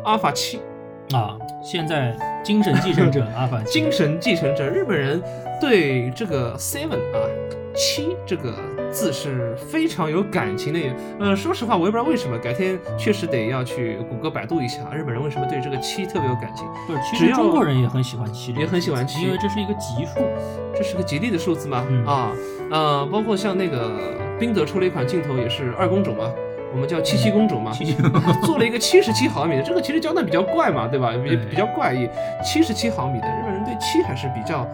[0.04, 0.60] 阿尔法七。
[1.12, 2.14] 啊，现在
[2.44, 5.22] 精神继承者 阿法七精神继承者，日本人
[5.60, 7.24] 对这个 seven 啊
[7.78, 8.52] 七这个
[8.90, 10.80] 字是非常有感情的。
[11.20, 16.66] 呃，说实话，我也不知道为什么，改天确实得要去谷歌百度一下，日本人为什么对这个七特别有感情？
[16.88, 20.20] 不是，其实中国人也很喜欢七，也很喜欢七因为这是一个吉数。
[20.74, 21.84] 这是个吉利的数字嘛？
[21.88, 22.30] 嗯啊，
[22.70, 23.90] 呃，包括像那个
[24.38, 26.30] 宾得出了一款镜头，也是二公主嘛，
[26.72, 27.72] 我们叫七七公主嘛，
[28.44, 31.12] 做了一个七十七毫米的，这个其实胶带比较怪嘛，对吧？
[31.24, 32.08] 比比较怪异，
[32.44, 34.66] 七十七毫米的，日本人对七还是比较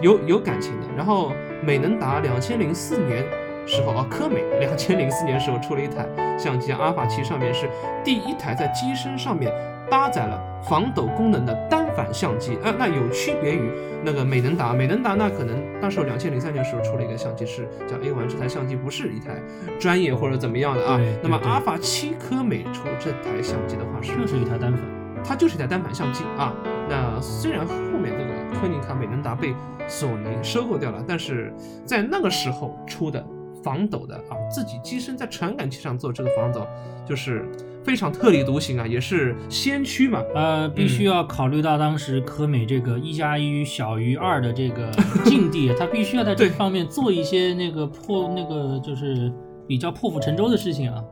[0.00, 0.86] 有有感情的。
[0.96, 3.24] 然后美能达两千零四年
[3.66, 6.06] 时候啊，科美两千零四年时候出了一台
[6.38, 7.68] 相机，阿尔法七上面是
[8.02, 9.52] 第一台在机身上面
[9.90, 13.70] 搭载了防抖功能的单反相机，呃，那有区别于
[14.02, 19.36] 那个美能达，美能达那可能那时候两千零三年时候出了一个相机是叫 A 1这台相机不是一台
[19.78, 24.80] 专业或者怎么样的啊那么阿尔法七科美出这台相机的话是就是一台单反，
[25.22, 26.54] 它就是一台单反相机啊。
[26.88, 29.54] 那虽然后面这个科尼卡美能达被
[29.88, 31.52] 索尼收购掉了，但是
[31.84, 33.24] 在那个时候出的
[33.62, 36.66] 防抖的啊，自己机身在传感器上做这个防抖，
[37.06, 37.48] 就是
[37.84, 40.22] 非常特立独行啊，也是先驱嘛。
[40.34, 44.90] 呃，必须要考虑到当时科美这个一加一小于二的这个
[45.24, 49.32] 境地，它必须要在这方面做一些那个破那个就是
[49.66, 51.02] 比较破釜沉舟的事情啊。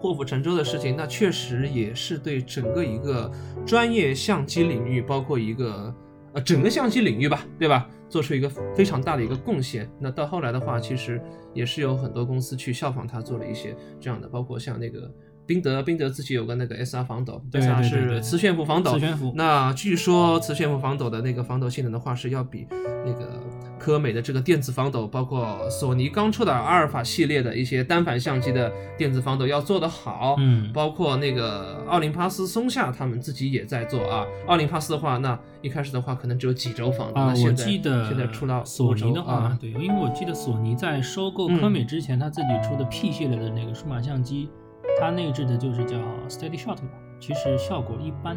[0.00, 3.30] 破釜沉舟的事情，那确实也是对整个一个
[3.66, 5.92] 专业相机领域，包括一个
[6.36, 7.88] 呃整个相机领域吧，对吧？
[8.08, 9.90] 做出一个非常大的一个贡献。
[9.98, 11.20] 那到后来的话，其实
[11.52, 15.10] 也是有很多公司去效仿他，做了一些这样的，包括像那个
[15.44, 22.68] 宾得宾得自己有个那个 SR 防抖对对是磁悬浮防抖磁，悬浮，那据说磁悬浮防抖的那个防抖性能的话，是要比
[23.04, 23.42] 那个
[23.78, 30.36] 科美的这个电子防抖，包括索尼刚出的阿尔法系列的一些单反相机的电子防抖要做得好。
[30.38, 34.26] 嗯，包括那个奥林巴斯松下他们自己也在做啊。
[34.46, 44.48] 奥林巴斯的话，那一开始的话可能只有几轴防抖，啊，我那现在记得现在出到索尼的话，啊，对，因为我记得索尼在收购科美之前，他自己出的 P 系列的那个数码相机，
[44.98, 45.96] 它内置的就是叫
[46.28, 46.88] Steady Shot 嘛，
[47.20, 48.36] 其实效果一般。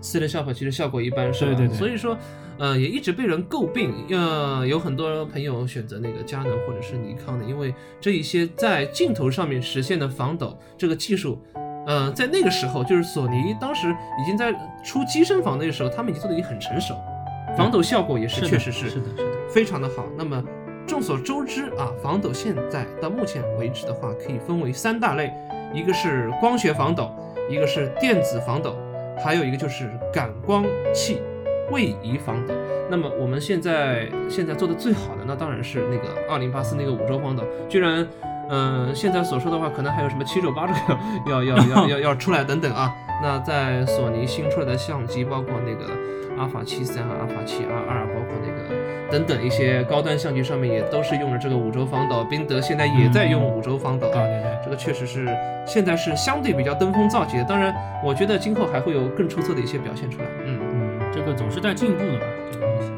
[0.00, 1.52] 四的 shop 其实效果一般，是吧？
[1.52, 2.16] 对对对所以说，
[2.58, 3.92] 呃，也一直被人诟病。
[4.10, 11.38] 呃，有很多朋友选择那个佳能或者是尼康的，因为这一些在镜头上面实现的防抖这个技术，
[11.86, 14.52] 呃，在那个时候，就是索尼当时已经在
[14.84, 16.94] 出机身防那个时候，他们已经做的已经很成熟，
[17.56, 19.22] 防抖效果也是确实是是的，是的。
[19.48, 20.04] 非常的好。
[20.16, 20.42] 那么
[20.86, 25.32] 众所周知啊，防抖现在到目前为止的话，可以分为三大类，
[25.74, 27.10] 一个是光学防抖，
[27.50, 28.76] 一个是电子防抖，
[29.18, 31.20] 还有一个就是感光器
[31.70, 32.54] 位移防抖。
[32.90, 38.06] 那么我们现在现在做的最好的，那当然是那个二零八四那个五轴防抖，居然。
[38.54, 40.74] 嗯，现在所说的话，可能还有什么七轴八轴
[41.30, 42.92] 要要要要要要出来等等啊。
[43.22, 45.90] 那在索尼新出来的相机，包括那个
[46.42, 48.74] 阿尔法七三啊、阿尔法七 R 二，包括那个
[49.12, 54.12] 等等一些高端相机上面也都是用了这个五轴防抖，宾得现在也在用五轴防抖啊。
[54.12, 55.28] 对对对，这个确实是
[55.64, 57.72] 现在是相对比较登峰造极的，当然，
[58.04, 60.24] 我觉得今后还会有更出色的一些表现出来。
[60.44, 62.92] 嗯，嗯，这个总是在进步的嘛，这个东西。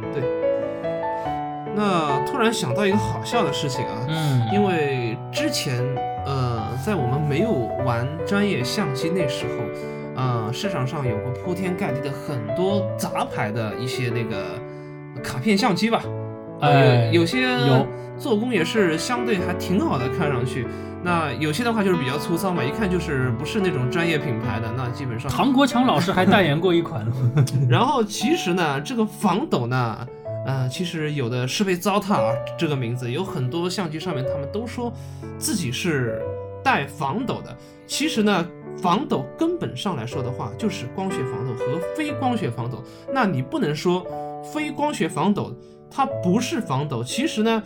[1.77, 5.85] 那突然想到一个好笑的事情啊，嗯，因为之前
[6.25, 7.51] 呃，在我们没有
[7.85, 9.65] 玩专业相机那时候，
[10.14, 14.61] 呃，市场上有过铺天盖地的很多杂牌的一些那个
[15.22, 16.03] 卡片相机吧，
[16.61, 17.87] 呃，哎有有些有
[18.18, 20.66] 做工也是相对还挺好的，看上去。
[21.03, 25.31] 那有些的话就是比较粗糙嘛，一看就是不是那种专业品牌的，那基本上。
[25.31, 27.07] 唐国强老师还代言过一款，
[27.68, 30.07] 然后其实呢，这个防抖呢，
[30.46, 34.90] 呃，其实有的是被糟蹋啊，这个名字有很多相机上面他们都说
[35.37, 36.22] 自己是
[36.62, 37.55] 带防抖的，
[37.87, 38.46] 其实呢，
[38.85, 42.85] 防抖根本上来说的话，就是光学防抖和非光学防抖。
[43.11, 44.07] 那你不能说
[44.53, 45.57] 非光学防抖
[45.90, 47.62] 它不是防抖，其实呢。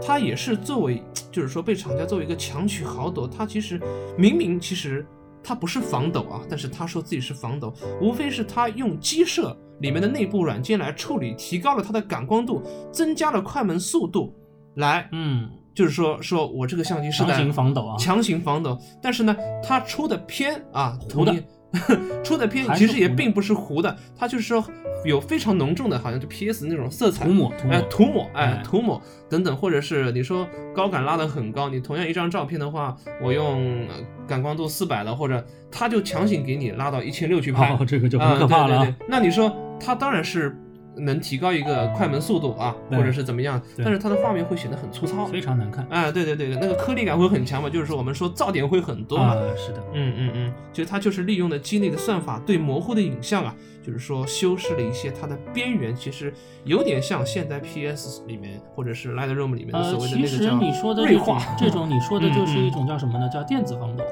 [0.00, 3.78] 它也是作为，就是说被厂家作为一个强取豪夺，它其实
[4.16, 5.06] 明明其实
[5.42, 14.34] 它不是防抖啊，但是他说自己是防抖，无非是他用机设里面的内部软件来处理，提高了它的感光度，增加了快门速度，
[14.76, 21.34] 来，嗯，就是说说我这个相机是强行防抖啊，强行防抖，但是呢，它出的片啊，糊的。
[22.22, 24.64] 出的片还是糊的其实也并不是糊的，它就是说
[25.04, 27.24] 有非常浓重的，好像就 PS 那种色彩。
[27.24, 33.94] 涂抹哎，涂抹，哎哎，涂抹等等，或者是你说高感拉得很高，你同样一张照片的话，我用呃
[34.28, 40.56] 感光度四百了，或者他就强行给你拉到一千六去拍，哦，这个就啊很可怕了那你说它当然是
[40.96, 45.26] 能提高一个快门速度啊，或者是怎么样，但是它的画面会显得很粗糙。
[45.26, 49.34] 非常难看哎，对对对对，那个颗粒感会很强嘛，就是说我们说噪点会很多嘛。
[49.34, 53.54] 啊，是的，嗯嗯嗯，其实它就是利用了机内的算法对模糊的影像啊，
[53.84, 56.32] 就是说修饰了一些它的边缘，其实
[56.64, 61.56] 有点像现在 PS 里面或者是 Lightroom 里面的呃，所谓的其实那个叫你说的这种锐化。
[61.58, 63.28] 这种你说的就是一种叫什么呢？
[63.28, 64.04] 叫电子防抖。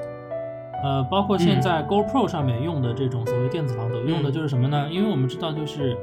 [0.83, 4.89] 呃，包括现在 GoPro 上面用的这种所谓电子防抖，用的嗯就是什么呢？
[4.91, 5.95] 因为我们知道就是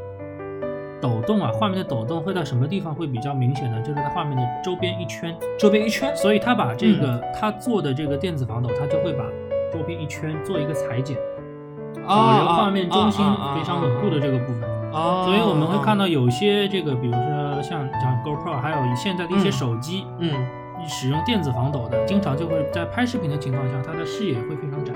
[1.00, 3.80] 抖动啊，画面的抖动会到什么地方会比较明显呢？
[3.80, 9.24] 就是它画面的周边一圈，周边一圈，所以他把这个嗯他做的这个电子防抖，他就会把
[9.72, 11.16] 周边一圈做一个裁剪，
[12.06, 14.62] 保啊留画面中心非常稳固的这个部分。
[14.92, 20.34] 哦，所以我们会看到，有些这个，比如说像像 GoPro，还有现在的一些嗯手机，嗯，
[20.84, 24.92] 使用电子防抖的，经常就会在拍视频的情况下，它的视野会非常窄，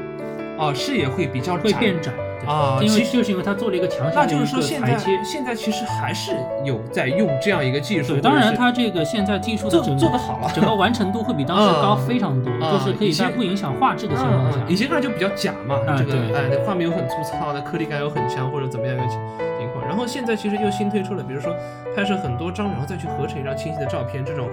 [0.58, 2.12] 哦，视野会比较窄会变窄。
[2.12, 5.24] 对啊因为就是因为它做了一个强行那的一个就是说现在裁切。
[5.24, 19.18] 现在其实还是有在用这样一个技术，对，当然它这个现在技术的做做得好了整个完成度会比当时 高非常多，嗯就是可以在不影响画质的情况下以前看就比较假嘛，啊这个对哎，那画面又很粗糙的，颗粒感又很强，或者怎么样一个情
[19.58, 19.82] 情况。
[19.86, 21.50] 然后现在其实又新推出了，比如说
[21.96, 24.50] 拍摄很多张，然后再去合成一张清晰的照片，这种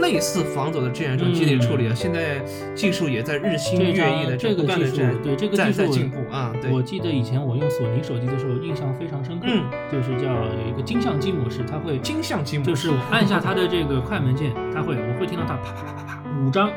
[0.00, 2.40] 类似防抖的这样一种机理处理啊，现在
[2.74, 9.64] 技术也在日新月异的张这个技术在对这个技术在进步啊，对，我记得以前我用索尼手机的时候，印象非常深刻，嗯。
[9.90, 16.70] 就是叫有一个金相机模式，它会金相机模式就是我按下它的这个快门键，它会我会听到它啪啪啪啪啪五张，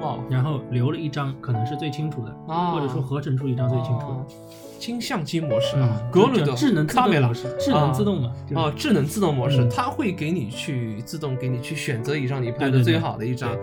[0.00, 2.70] 哇，然后留了一张可能是最清楚的，啊。
[2.70, 4.26] 或者说合成出一张最清楚哦
[4.80, 4.86] 的。
[4.86, 7.20] 金相机模式嗯啊，格鲁这的智能自卡梅拉。
[7.20, 8.62] 动模式，智能自动嘛，就是。
[8.62, 9.68] 哦，智能自动模式，嗯。
[9.70, 13.54] 它会给你去自动给你去选择一张你拍的最好的一张，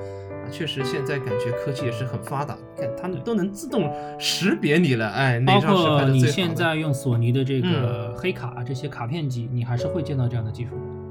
[0.51, 8.15] 确实现在感觉科技也是很发达，看他们都能自动识别你了，哎，哪包张是拍括你现在用索尼的这个嗯。
[8.15, 10.69] 黑卡、这些卡片机，你还是会见到这样的技术。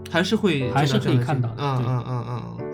[0.08, 2.66] 还是会还是可以看到的嗯嗯嗯嗯。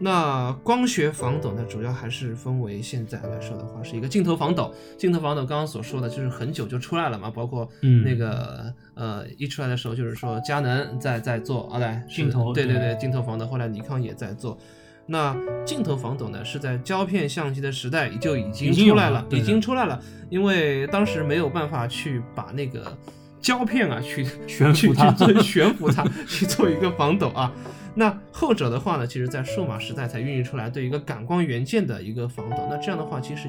[0.00, 4.74] 那光学防抖呢，主要还是分为现在来说的话，是一个镜头防抖。
[4.98, 14.58] 镜头防抖刚刚所说的就是很久就出来了嘛，包括嗯那个、呃一出来的时候就是说佳能在在做啊，对，是镜头对对对对，镜头防抖，后来尼康也在做。
[15.06, 22.96] 那镜头防抖呢，是在胶片相机的时代就已经出来了，已经出来了，因为当时没有办法去把那个
[23.40, 27.52] 胶片啊去去 悬浮它去做悬浮它， 去做一个防抖啊。
[27.94, 32.56] 那后者的话呢，其实在数码时代才孕育出来对一个感光元件的一个防抖。
[32.68, 33.48] 那这样的话，其实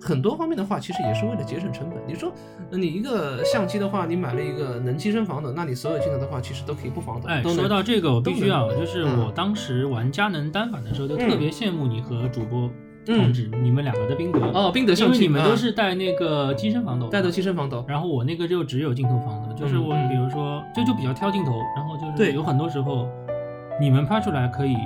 [0.00, 1.98] 很多方面的话，其实也是为了节省成本。
[2.06, 2.32] 你说，
[2.70, 7.28] 呃你一个相机的话，你买了一个能机身防抖，那你所有镜头的话，其实都可以不防抖。
[7.28, 12.70] 哎，都说到这个，我必须要，就是嗯我当时玩佳能单反的时候，就特别羡慕你和主播
[13.06, 17.84] 嗯同志，你们两个的宾得哦，宾得相机，因为你们都啊是带那个机身防抖，带的机身防抖。
[17.86, 23.08] 然后我那个就只有镜头防抖，就是我比如说就就比较挑镜头，然后就对是有很多时候
[23.80, 24.76] 你们拍出来可以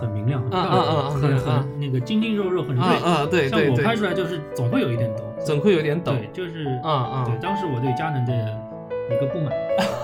[0.00, 2.84] 很明亮、很漂亮、很很那个晶晶肉肉、很锐。
[2.84, 6.12] 啊啊，对像对对，我拍出来就是总会有一点抖，总会有点抖。
[6.12, 8.32] 对，就是啊啊对，当时我对佳能的
[9.10, 9.52] 一个不满，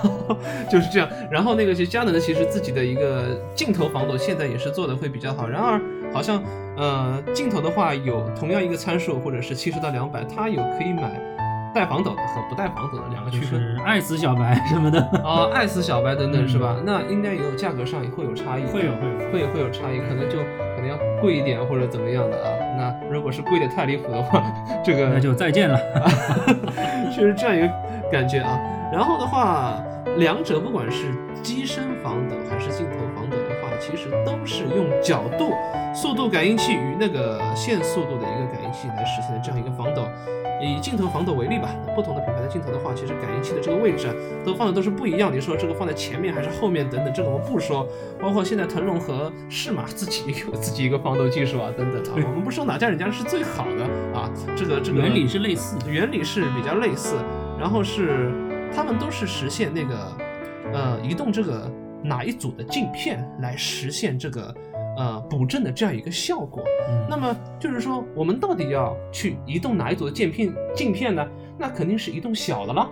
[0.68, 1.08] 就是这样。
[1.30, 5.48] 然后那个其实佳能的其实自己的一个镜头防抖现在也是做的会比较好。
[5.48, 5.80] 然而
[6.12, 6.42] 好像
[6.76, 11.18] 呃镜头的话有同样一个参数或者是七十到两百，它有可以买
[11.74, 13.60] 带防抖的和不带防抖的两个区就分。
[13.60, 16.76] 是爱死小白什么的，哦，爱死小白等等嗯是吧？
[16.84, 19.18] 那应该也有价格上也会有差异，会有会有。
[19.28, 20.38] 会会有差异，可能就
[20.74, 22.48] 可能要贵一点或者怎么样的啊。
[22.78, 24.42] 那如果是贵的太离谱的话，
[24.82, 25.78] 这个那就再见了。
[27.12, 27.68] 确实这样一个
[28.10, 28.58] 感觉啊。
[28.90, 29.74] 然后的话，
[30.16, 35.52] 两者不管是机身防抖还是镜头防抖的话，其实都是用角度、
[35.94, 40.08] 速度感应器与那个线速度的一个感应器来实现的这样一个防抖。
[40.60, 45.34] 以镜头防抖为例吧，不同的品牌的镜头的话，其实感应器的这个位置啊，都放的都是不一样。
[45.34, 47.86] 你说这个放在前面还是后面等等，这个我们不说。
[48.20, 53.84] 包括现在腾龙和适马自己也 有自己一个防抖技术啊，等等啊，我们不说哪家人家是最好的
[54.18, 57.16] 啊，这个这个原理是类似，原理是比较类似，
[57.58, 58.32] 然后是
[58.74, 60.12] 他们都是实现那个
[60.72, 61.70] 呃移动这个
[62.02, 64.54] 哪一组的镜片来实现这个
[64.98, 66.62] 呃补正的这样一个效果。
[66.90, 71.26] 嗯那么就是说，我们到底要去移动哪一组的镜片镜片呢？
[71.58, 72.86] 那肯定是移动小的了。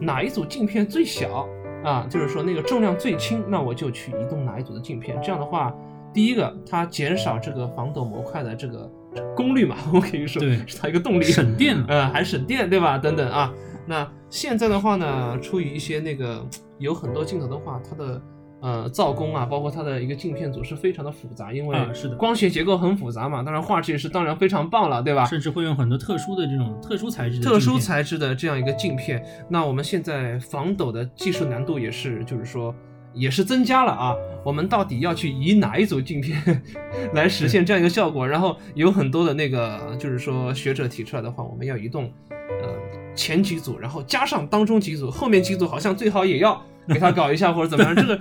[0.00, 1.48] 哪一组镜片最小
[1.82, 2.06] 啊？
[2.10, 5.18] 就是说那个重量最轻，那我就去移动哪一组的镜片。
[5.22, 5.74] 这样的话，
[6.12, 8.90] 第一个它减少这个防抖模块的这个
[9.34, 11.24] 功率嘛， 我可以说对是它一个动力。
[11.24, 11.82] 省电。
[11.88, 12.98] 呃，还省电，对吧？
[12.98, 13.52] 等等啊。
[13.86, 16.44] 那现在的话呢，出于一些那个
[16.78, 18.20] 有很多镜头的话，它的
[18.64, 23.42] 呃造工啊，包括它的一个镜片组是非常的复杂，因为啊是的光学结构很复杂嘛。
[23.42, 25.26] 当然画质也是当然非常棒了，对吧？
[25.26, 32.74] 甚至会用很多特殊的这种特殊材质的特殊材质的这样一个镜片，那我们现在防抖的技术难度也是，就是说
[33.12, 34.16] 也是增加了啊。
[34.42, 36.62] 我们到底要去以哪一组镜片
[37.12, 38.26] 来实现这样一个效果？
[38.26, 42.68] 然后有很多的那个，就是说学者提出来的话，我们要移动呃
[43.14, 48.18] 前几组，然后加上当中几组，后面几组好像最好也要给他搞一下或者怎么样，这个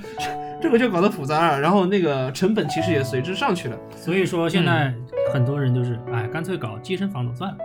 [0.62, 3.78] 这个就搞得复杂了，然后那个成本其实也随之上去了。
[3.96, 4.94] 所以说现在
[5.34, 7.58] 很多人就是，哎，干脆搞机身防抖算了。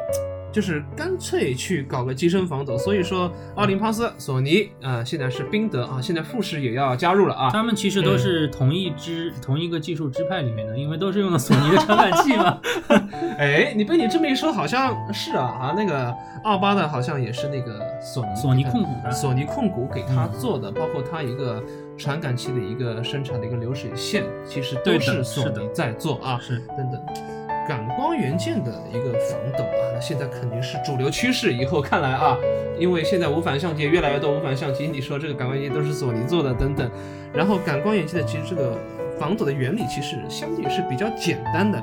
[0.53, 2.77] 就是干脆去搞个机身防抖。
[2.79, 7.51] 所以说，奥林帕斯、索尼啊、现在是宾得啊，现在富士也要加入了啊。
[7.51, 12.59] 他们其实都是同一支、同一个技术支派里面的，因为都是用的索尼的传感器嘛。
[13.39, 21.63] 哎，你被你这么一说，好像是啊啊，那个奥巴的好像也是那个索尼索尼控股的索尼控股给他嗯做的，包括他一个
[21.97, 26.39] 传感器的一个生产的一个流水线，其实都是索尼在做啊。
[26.41, 27.38] 是，等等。
[27.69, 31.53] 感光元件的一个防抖啊，那现在肯定是主流趋势。
[31.53, 32.35] 以后看来啊，
[32.79, 36.91] 因为现在无反相机越来越多，无反相机你说这个感光元件都是索尼做的等等，
[37.33, 38.79] 然后感光元件的其实这个
[39.21, 41.79] 防抖的原理其实相对是比较简单的，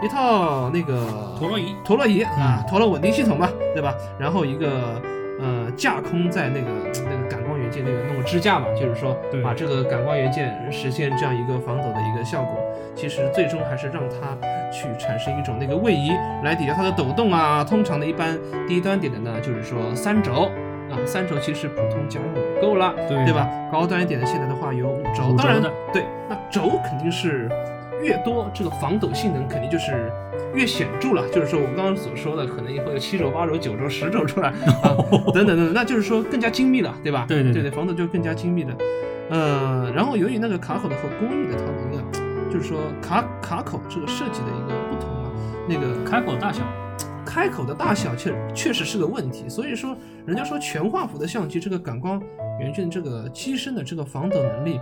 [0.00, 3.92] 一套那个陀螺仪陀螺仪啊，陀螺稳定系统嘛，对吧？
[4.20, 5.02] 然后一个
[5.40, 6.92] 呃架空在那个
[7.76, 12.58] 件那个弄个支架嘛，就是说把这个感光元件实现这样一个防抖的一个效果。
[12.94, 14.36] 其实最终还是让它
[14.72, 16.10] 去产生一种那个位移
[16.42, 17.62] 来抵消它的抖动啊。
[17.62, 20.50] 通常的一般低端点的呢，就是说三轴
[20.90, 23.46] 啊，三轴其实普通家用也够了，对对吧？
[23.70, 25.60] 高端一点的现在的话有五轴，当然
[25.92, 27.50] 对，那轴肯定是
[28.02, 30.10] 越多，这个防抖性能肯定就是
[30.54, 31.28] 越显著了。
[31.30, 34.48] 就是说我们刚刚所说的，可能以后有七轴、八轴、九轴、十轴出来
[34.82, 34.96] 啊，
[35.32, 37.24] 等等等等，那就是说更加精密了，对吧？
[37.28, 38.76] 对对对对对，防抖就更加精密的。
[39.28, 45.30] 呃，然后由于那个卡口的和工艺的它的一个就是说卡卡口这个设计的一个不同啊，
[45.68, 46.62] 那个开口大小，
[47.24, 52.22] 开口的大小确确实是个问题，所以说人家说全画幅的相机这个感光
[52.60, 54.80] 元件这个机身的这个防抖能力，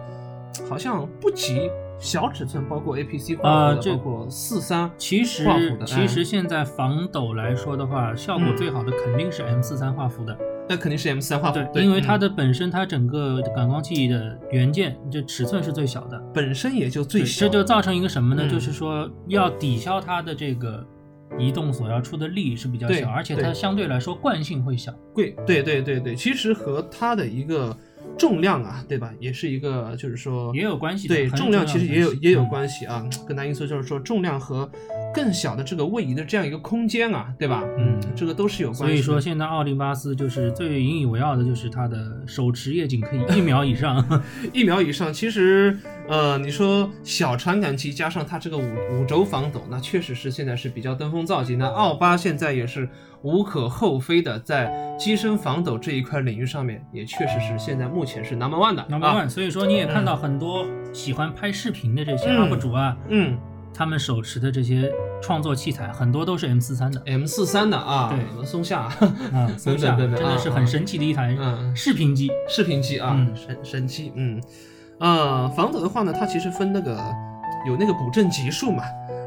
[0.68, 10.36] 好像不及小尺寸，包括 APC 画幅包括四三其实画幅的，其实哎现在防抖来说的话，效果嗯最好的肯定是 M 四三画幅的，
[10.68, 18.42] 那肯定是 M 三画幅，对，因为它嗯的本身它整个感光器的元件这尺寸是最小的，本身也就最小，这就造成一个什么呢？
[18.46, 20.84] 嗯就是说要抵消它的这个
[21.38, 24.92] 移动所要出的力是比较小，而且它相对来说惯性会小。
[25.12, 27.76] 贵，对对对对，其实和它的一个
[28.16, 34.70] 重量啊，对吧，也是一个就是说也有关系对，重量其实也有也有嗯关系啊，更大因素就是说重量和
[35.12, 37.62] 更小的这个位移的这样一个空间啊，对吧？
[37.78, 38.84] 嗯，这个都是有关系。
[38.86, 44.04] 所以说，现在奥林巴斯就是最引以为傲的，就是它的手持夜景可以一秒以上。
[44.52, 45.78] 一秒以上，其实
[46.08, 51.56] 呃，你说小传感器加上它这个五五轴防抖，那确实是现在是比较登峰造极。
[51.56, 52.88] 那奥巴现在也是
[53.22, 63.38] 无可厚非的，在机身防抖这一块领域上面，也确实是现在目前是 number one 的 Number 啊 one，所以说你也看到很多喜欢拍视频的这些嗯 UP 主啊，嗯。
[63.76, 64.88] 他们手持的这些
[65.20, 68.96] 创作器材很多都是 M 四三的，M 四三的啊，对松下啊，
[69.58, 71.74] 松下真的是啊很神奇的一台嗯。
[71.74, 72.30] 视频机。
[72.48, 73.34] 视频机啊，嗯。
[73.34, 74.40] 神神奇，嗯，
[74.98, 76.96] 呃，防抖的话呢，它其实分那个
[77.66, 78.82] 有那个补正级数嘛。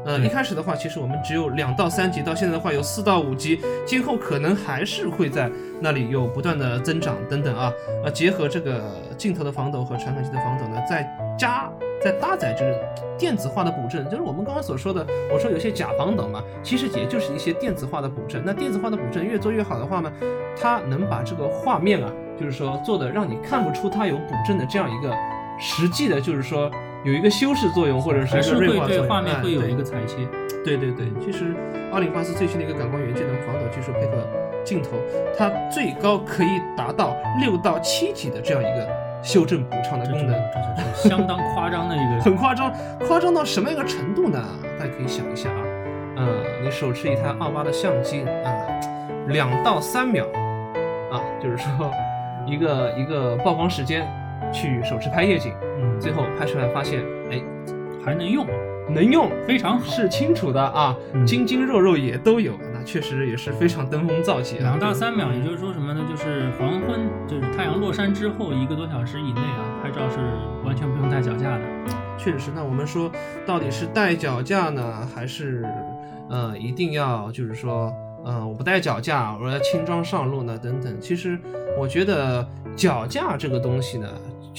[0.06, 5.50] 呃，一开始的话，其实我们只有两到三级，到现在的话有四到五级，今后可能还是会在
[5.80, 7.70] 那里有不断的增长等等啊。
[8.04, 8.80] 呃，结合这个
[9.18, 11.06] 镜头的防抖和传感器的防抖呢，再
[11.38, 11.68] 加
[12.02, 12.74] 再搭载这个
[13.18, 18.42] 电子化的补正，就是我们刚刚所说的，我说有些假防抖嘛，其实也就是一些电子化的补正。
[18.46, 20.10] 那电子化的补正越做越好的话呢，
[20.58, 22.10] 它能把这个画面啊，
[22.40, 25.14] 就是说做的让你看不出它有补正的这样一个
[25.58, 26.70] 实际的，就是说
[27.04, 29.02] 有一个修饰作用或者是一个锐化作用。
[29.04, 30.16] 对画面会有一个裁切，
[30.64, 31.54] 对对对，其实
[31.92, 34.26] 奥林巴斯最新的一个感光元件的防抖技术配合
[34.64, 34.90] 镜头，
[35.36, 38.88] 它最高可以达到六到七级的这样一个
[39.22, 40.34] 修正补偿的功能，
[40.76, 42.72] 这是相当夸张的一个 很夸张，
[43.06, 44.42] 夸张到什么样一个程度呢？
[44.78, 45.62] 大家可以想一下啊，
[46.16, 46.24] 呃，
[46.62, 48.52] 你手持一台二八的相机啊，
[49.28, 50.24] 两到三秒
[51.10, 51.90] 啊，就是说
[52.46, 54.06] 一个一个曝光时间
[54.52, 57.42] 去手持拍夜景，嗯，最后拍出来发现，哎，
[58.04, 58.46] 还能用，
[58.88, 59.84] 能用，非常好。
[59.86, 64.62] 是清楚的啊，嗯筋筋肉肉也都有，那确实也是非常登峰造极啊。
[64.62, 66.02] 两到三秒，也就是说什么呢？
[66.08, 70.18] 就是黄昏，就是太阳落山之后一个多小时以内啊，拍照是
[70.64, 71.64] 完全不用带脚架的。
[72.16, 72.50] 确实是。
[72.54, 73.10] 那我们说，
[73.46, 75.64] 到底是带脚架呢，还是
[76.28, 77.92] 呃一定要就是说，
[78.24, 80.58] 呃我不带脚架，我要轻装上路呢？
[80.58, 81.00] 等等。
[81.00, 81.38] 其实
[81.78, 84.08] 我觉得脚架这个东西呢，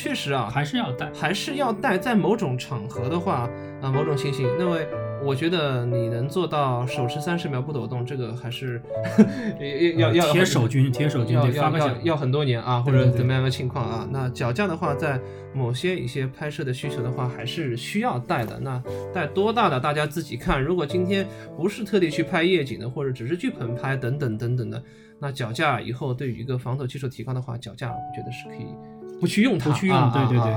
[0.01, 1.11] 确实啊，还是要带。
[1.13, 3.49] 还是要带，在某种场合的话，
[3.81, 4.87] 啊、某种情形，那位
[5.21, 8.81] 我觉得你能做到手持三十秒不抖动，这个还是
[9.97, 11.77] 要要要铁手军，铁手军要要。
[11.77, 14.07] 要要很多年啊，或者怎么样的情况啊？
[14.09, 15.19] 那脚架的话，在
[15.53, 18.57] 某些一些拍摄的需求的话，还是需要带的。
[18.61, 18.81] 那
[19.13, 20.63] 带多大的，大家自己看。
[20.63, 21.27] 如果今天
[21.57, 24.81] 不是特地去拍夜景的，或者只是去棚拍等等等等的，
[25.19, 28.73] 那脚架以后对于一个防抖技术提高的话，脚架我觉得是可以
[29.19, 30.53] 不去用它，不去用啊对对对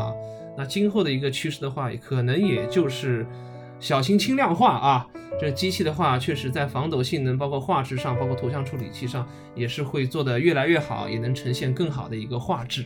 [0.56, 3.26] 那今后的一个趋势的话，可能也就是
[3.80, 5.06] 小型轻量化啊。
[5.40, 12.84] 这机器的话，确实在防抖性能、包括画质上、包括图像处理器上，也是会做得越来越好，也能呈现更好的一个画质。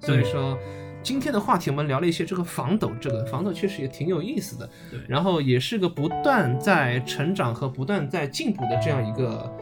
[0.00, 0.56] 所以说，
[1.02, 4.70] 今天的话题我们聊了一些这个防抖，这个防抖确实也挺有意思的。
[4.92, 9.52] 对然后也是个不断在成长和不断在进步的这样一个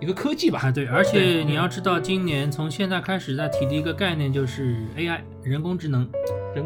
[0.00, 0.60] 一个科技吧。
[0.62, 6.08] 啊，对，而且你要知道，今年从现在开始在提的一个概念就是 AI 人工智能，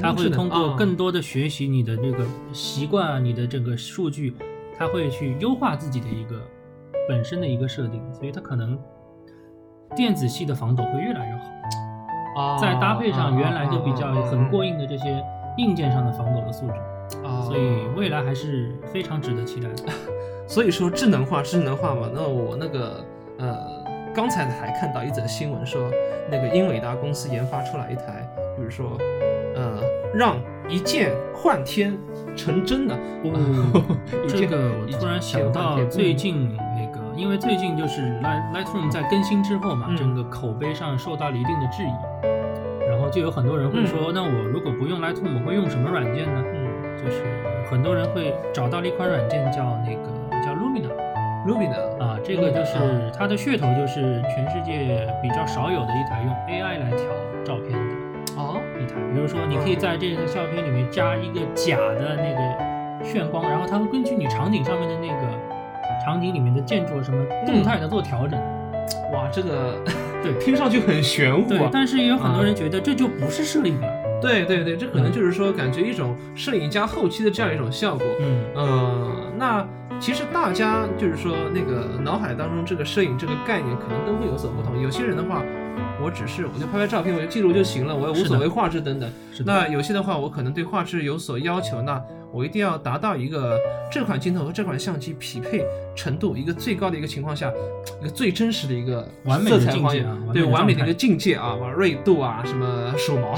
[0.00, 4.34] 它会通过啊更多的学习你的这个习惯啊，你的这个数据，
[4.76, 6.40] 它会去优化自己的一个
[7.08, 8.78] 本身的一个设定，所以它可能
[9.96, 11.42] 电子系的防抖会越来越好。
[12.34, 15.22] 啊再搭配上原来就比较很过硬硬的这些
[15.58, 19.92] 硬件上的防抖的素质，啊，所以未来还是非常值得期待的。
[20.48, 23.04] 所以说智能化，智能化嘛，那我那个
[23.38, 23.58] 呃，
[24.14, 25.90] 刚才还看到一则新闻说，
[26.30, 28.26] 那个英伟达公司研发出来一台，
[28.56, 28.96] 比如说
[29.54, 29.80] 呃，
[30.14, 30.36] 让
[30.68, 31.98] 一键换天
[32.36, 32.94] 成真的。
[32.94, 33.82] 哦
[34.28, 39.96] 这个我突然想到最近那个，因为最近就是 Light Lightroom 在更新之后嘛，嗯。
[39.96, 46.42] 整个口碑上受到了一定的质疑，然后就有很多人会说，那我如果不用 Lightroom，我会用什么软件呢？
[46.54, 46.62] 嗯。
[46.98, 47.22] 就是
[47.68, 50.08] 很多人会找到了一款软件叫那个
[51.46, 52.76] ，Lumina 啊，这个就是
[53.16, 57.06] 它的噱头就是全世界比较少有的一台用 AI 来调
[57.44, 57.94] 照片的
[58.36, 65.28] 哦，一台，比如说你可以在这个照片里面加一个假的那个炫光，然后它会根据你场景上面的那个
[66.04, 68.40] 场景里面的建筑什么动态的做调整。
[69.12, 69.78] 哇，这个
[70.22, 71.58] 对 听上去很玄乎啊，。
[71.58, 73.88] 对但是也有很多人觉得这就不是摄影了。
[74.22, 78.06] 对对对，这可能就是说，感觉一种摄影加后期的这样一种效果。
[78.20, 79.66] 嗯，呃，那
[80.02, 84.82] 其实大家就是说，那个脑海当中这个摄影这个概念可能都会有所不同。
[84.82, 85.44] 有些人的话，
[86.02, 89.08] 我只是我就拍拍照片，我就记录就行了，我也无所谓画质等等。
[89.46, 93.56] 那有些的话，我可能对画质有所要求，那我一定要达到一个
[93.92, 97.48] 这款镜头和这款相机匹配程度一个最高的一个情况下，
[98.00, 103.36] 一个最真实的一个完美色彩还原，对完美的一个境界啊，完锐度啊，什么手毛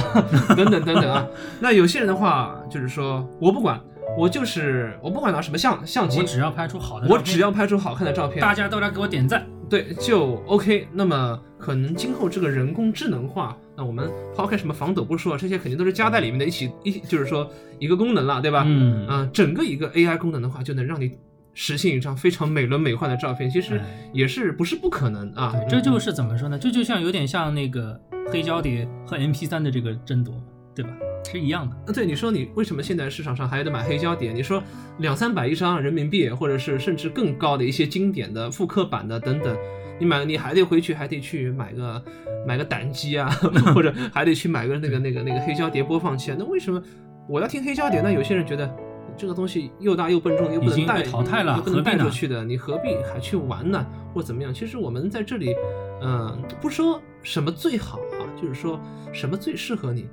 [0.56, 1.26] 等等等等啊。
[1.60, 3.78] 那有些人的话，就是说我不管，
[4.16, 9.44] 我就是我不管拿什么相相机我，只要拍出好的我，只要拍出好看的照片，大家都来给我点赞。
[9.68, 10.86] 对，就 OK。
[10.92, 18.62] 那么可能今后这个人工智能化，那我们抛开什么防抖不说，这些肯定都是加在里面的一起一，就是说一个功能了，对吧？
[18.66, 21.10] 嗯啊、整个一个 AI 功能的话，就能让你
[21.54, 25.52] 实现一张非常美轮美奂的照片，其实哎也是不是不可能啊？
[25.52, 26.58] 对，这就是怎么说呢？
[26.58, 27.98] 这就像有点像那个
[28.30, 30.34] 黑胶碟和 MP 3的这个争夺，
[30.74, 30.90] 对吧？
[31.24, 31.76] 是一样的。
[31.86, 34.32] 呃，对，你说你为什么现在市场上还得买黑胶碟？
[34.32, 34.62] 你说
[34.98, 39.56] 两三百一张人民币，或者是甚至更高的一些经典的复刻版的等等，
[39.98, 42.04] 你买你还得回去还得去买个
[42.46, 43.28] 买个胆机啊，
[43.74, 46.36] 或者还得去买个那个那个那个黑胶碟播放器啊。
[46.38, 46.82] 那为什么
[47.28, 48.12] 我要听黑胶碟那？
[48.12, 48.70] 有些人觉得
[49.16, 53.84] 这个东西又大又笨重，又不能带淘汰了又不能带出去的，你何必还去玩呢？
[54.12, 54.52] 或怎么样？
[54.52, 55.54] 其实我们在这里，
[56.02, 58.78] 嗯、不说什么最好啊，就是说
[59.12, 60.06] 什么最适合你。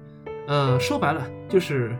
[0.52, 1.96] 呃，说白了就是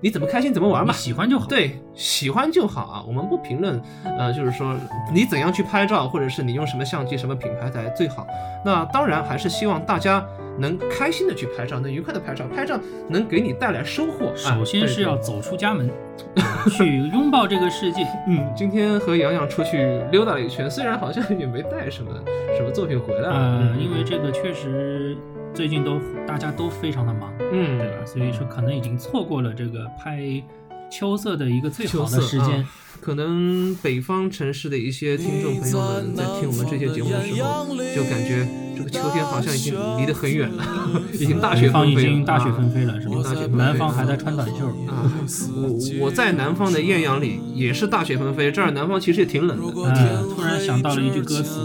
[0.00, 0.94] 你怎么开心怎么玩你吧。
[0.94, 3.80] 喜欢就好。，对，喜欢就好啊，我们不评论，
[4.18, 4.74] 呃，就是说
[5.12, 8.26] 你怎样去拍照，或者是你用什么相机、什么品牌才最好。
[8.64, 10.24] 那当然还是希望大家
[10.58, 14.28] 能开心的去拍照，能愉快的拍照，拍照能给你带来收获。
[14.28, 15.88] 啊首先是要走出家门，
[16.72, 18.02] 去拥抱这个世界。
[18.26, 22.10] 嗯，今天和洋洋出去溜达了一圈，虽然好像也没带什么
[22.56, 25.16] 什么作品回来，呃，嗯因为这个确实
[25.54, 28.06] 最近都大家都非常的忙，嗯对吧？
[28.06, 30.42] 所以说可能已经错过了这个拍
[30.90, 32.64] 秋色的一个最好的时间啊。
[33.00, 38.46] 可能北方城市的一些听众朋友们在听我们这些节目的时候，就感觉
[38.76, 40.62] 这个秋天好像已经离得很远了，
[41.12, 43.50] 已经大雪纷飞了，经大雪啊纷飞了，是吧大雪纷？
[43.50, 44.66] 飞南方还在穿短袖。
[44.86, 45.10] 啊，
[45.56, 49.82] 我我在南方的艳阳里也是大雪纷飞，这儿南方其实也挺冷的。
[49.82, 51.58] 呃，突然想到了一句歌词：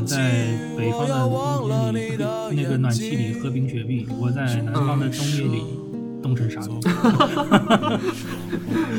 [0.00, 0.48] 你在
[0.78, 2.16] 北方的冬天里，
[2.52, 5.62] 那个暖气里喝冰雪碧；我在南方的冬夜里
[6.24, 6.80] 冻成沙冰。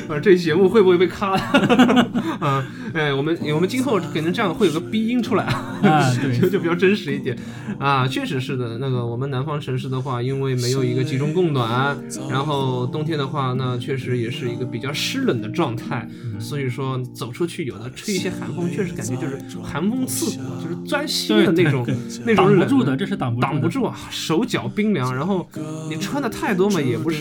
[0.07, 1.31] 啊，这期节目会不会被咔？
[2.39, 2.63] 啊，
[2.93, 7.35] 哎，我们我们今后可能这样会有个逼音出来啊 对就就比较真实一点
[7.79, 8.77] 啊，确实是的。
[8.77, 11.97] 那个我们南方城市的话，因为没有一个集中供暖，
[12.29, 16.07] 然后冬天的话，那确实也是一个比较湿冷的状态，
[16.37, 21.83] 所以说走出去有的吹一些寒风，确实感觉就是寒风刺骨，就是钻心的那种
[22.25, 23.47] 那种冷挡不住的，这是挡不住的。
[23.47, 25.47] 挡不住啊，手脚冰凉，然后
[25.89, 27.14] 你穿的太多嘛也不是，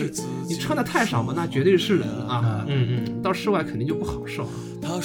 [0.47, 4.49] 你穿的太少嘛那绝对是冷啊啊，嗯嗯，到室外肯定就不好受啊。
[4.85, 4.99] 好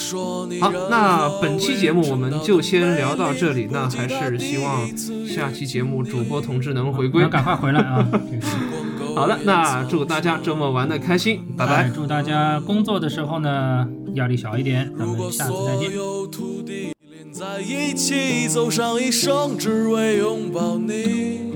[0.60, 4.86] 好，那本期节目我们就先聊到这里，那还是希望
[5.26, 7.28] 下期节目主播同志能回归要。
[7.28, 8.06] 赶快回来啊！
[8.12, 11.92] 这个好的，那祝大家周末玩的开心，拜拜哎。
[11.94, 15.96] 祝大家工作的时候呢压力小一点，咱们下次再见。
[15.96, 21.54] 有土地连在一起，走上一生，只为拥抱你。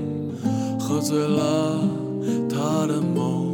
[0.79, 1.79] 喝醉了
[2.49, 3.44] 他的梦。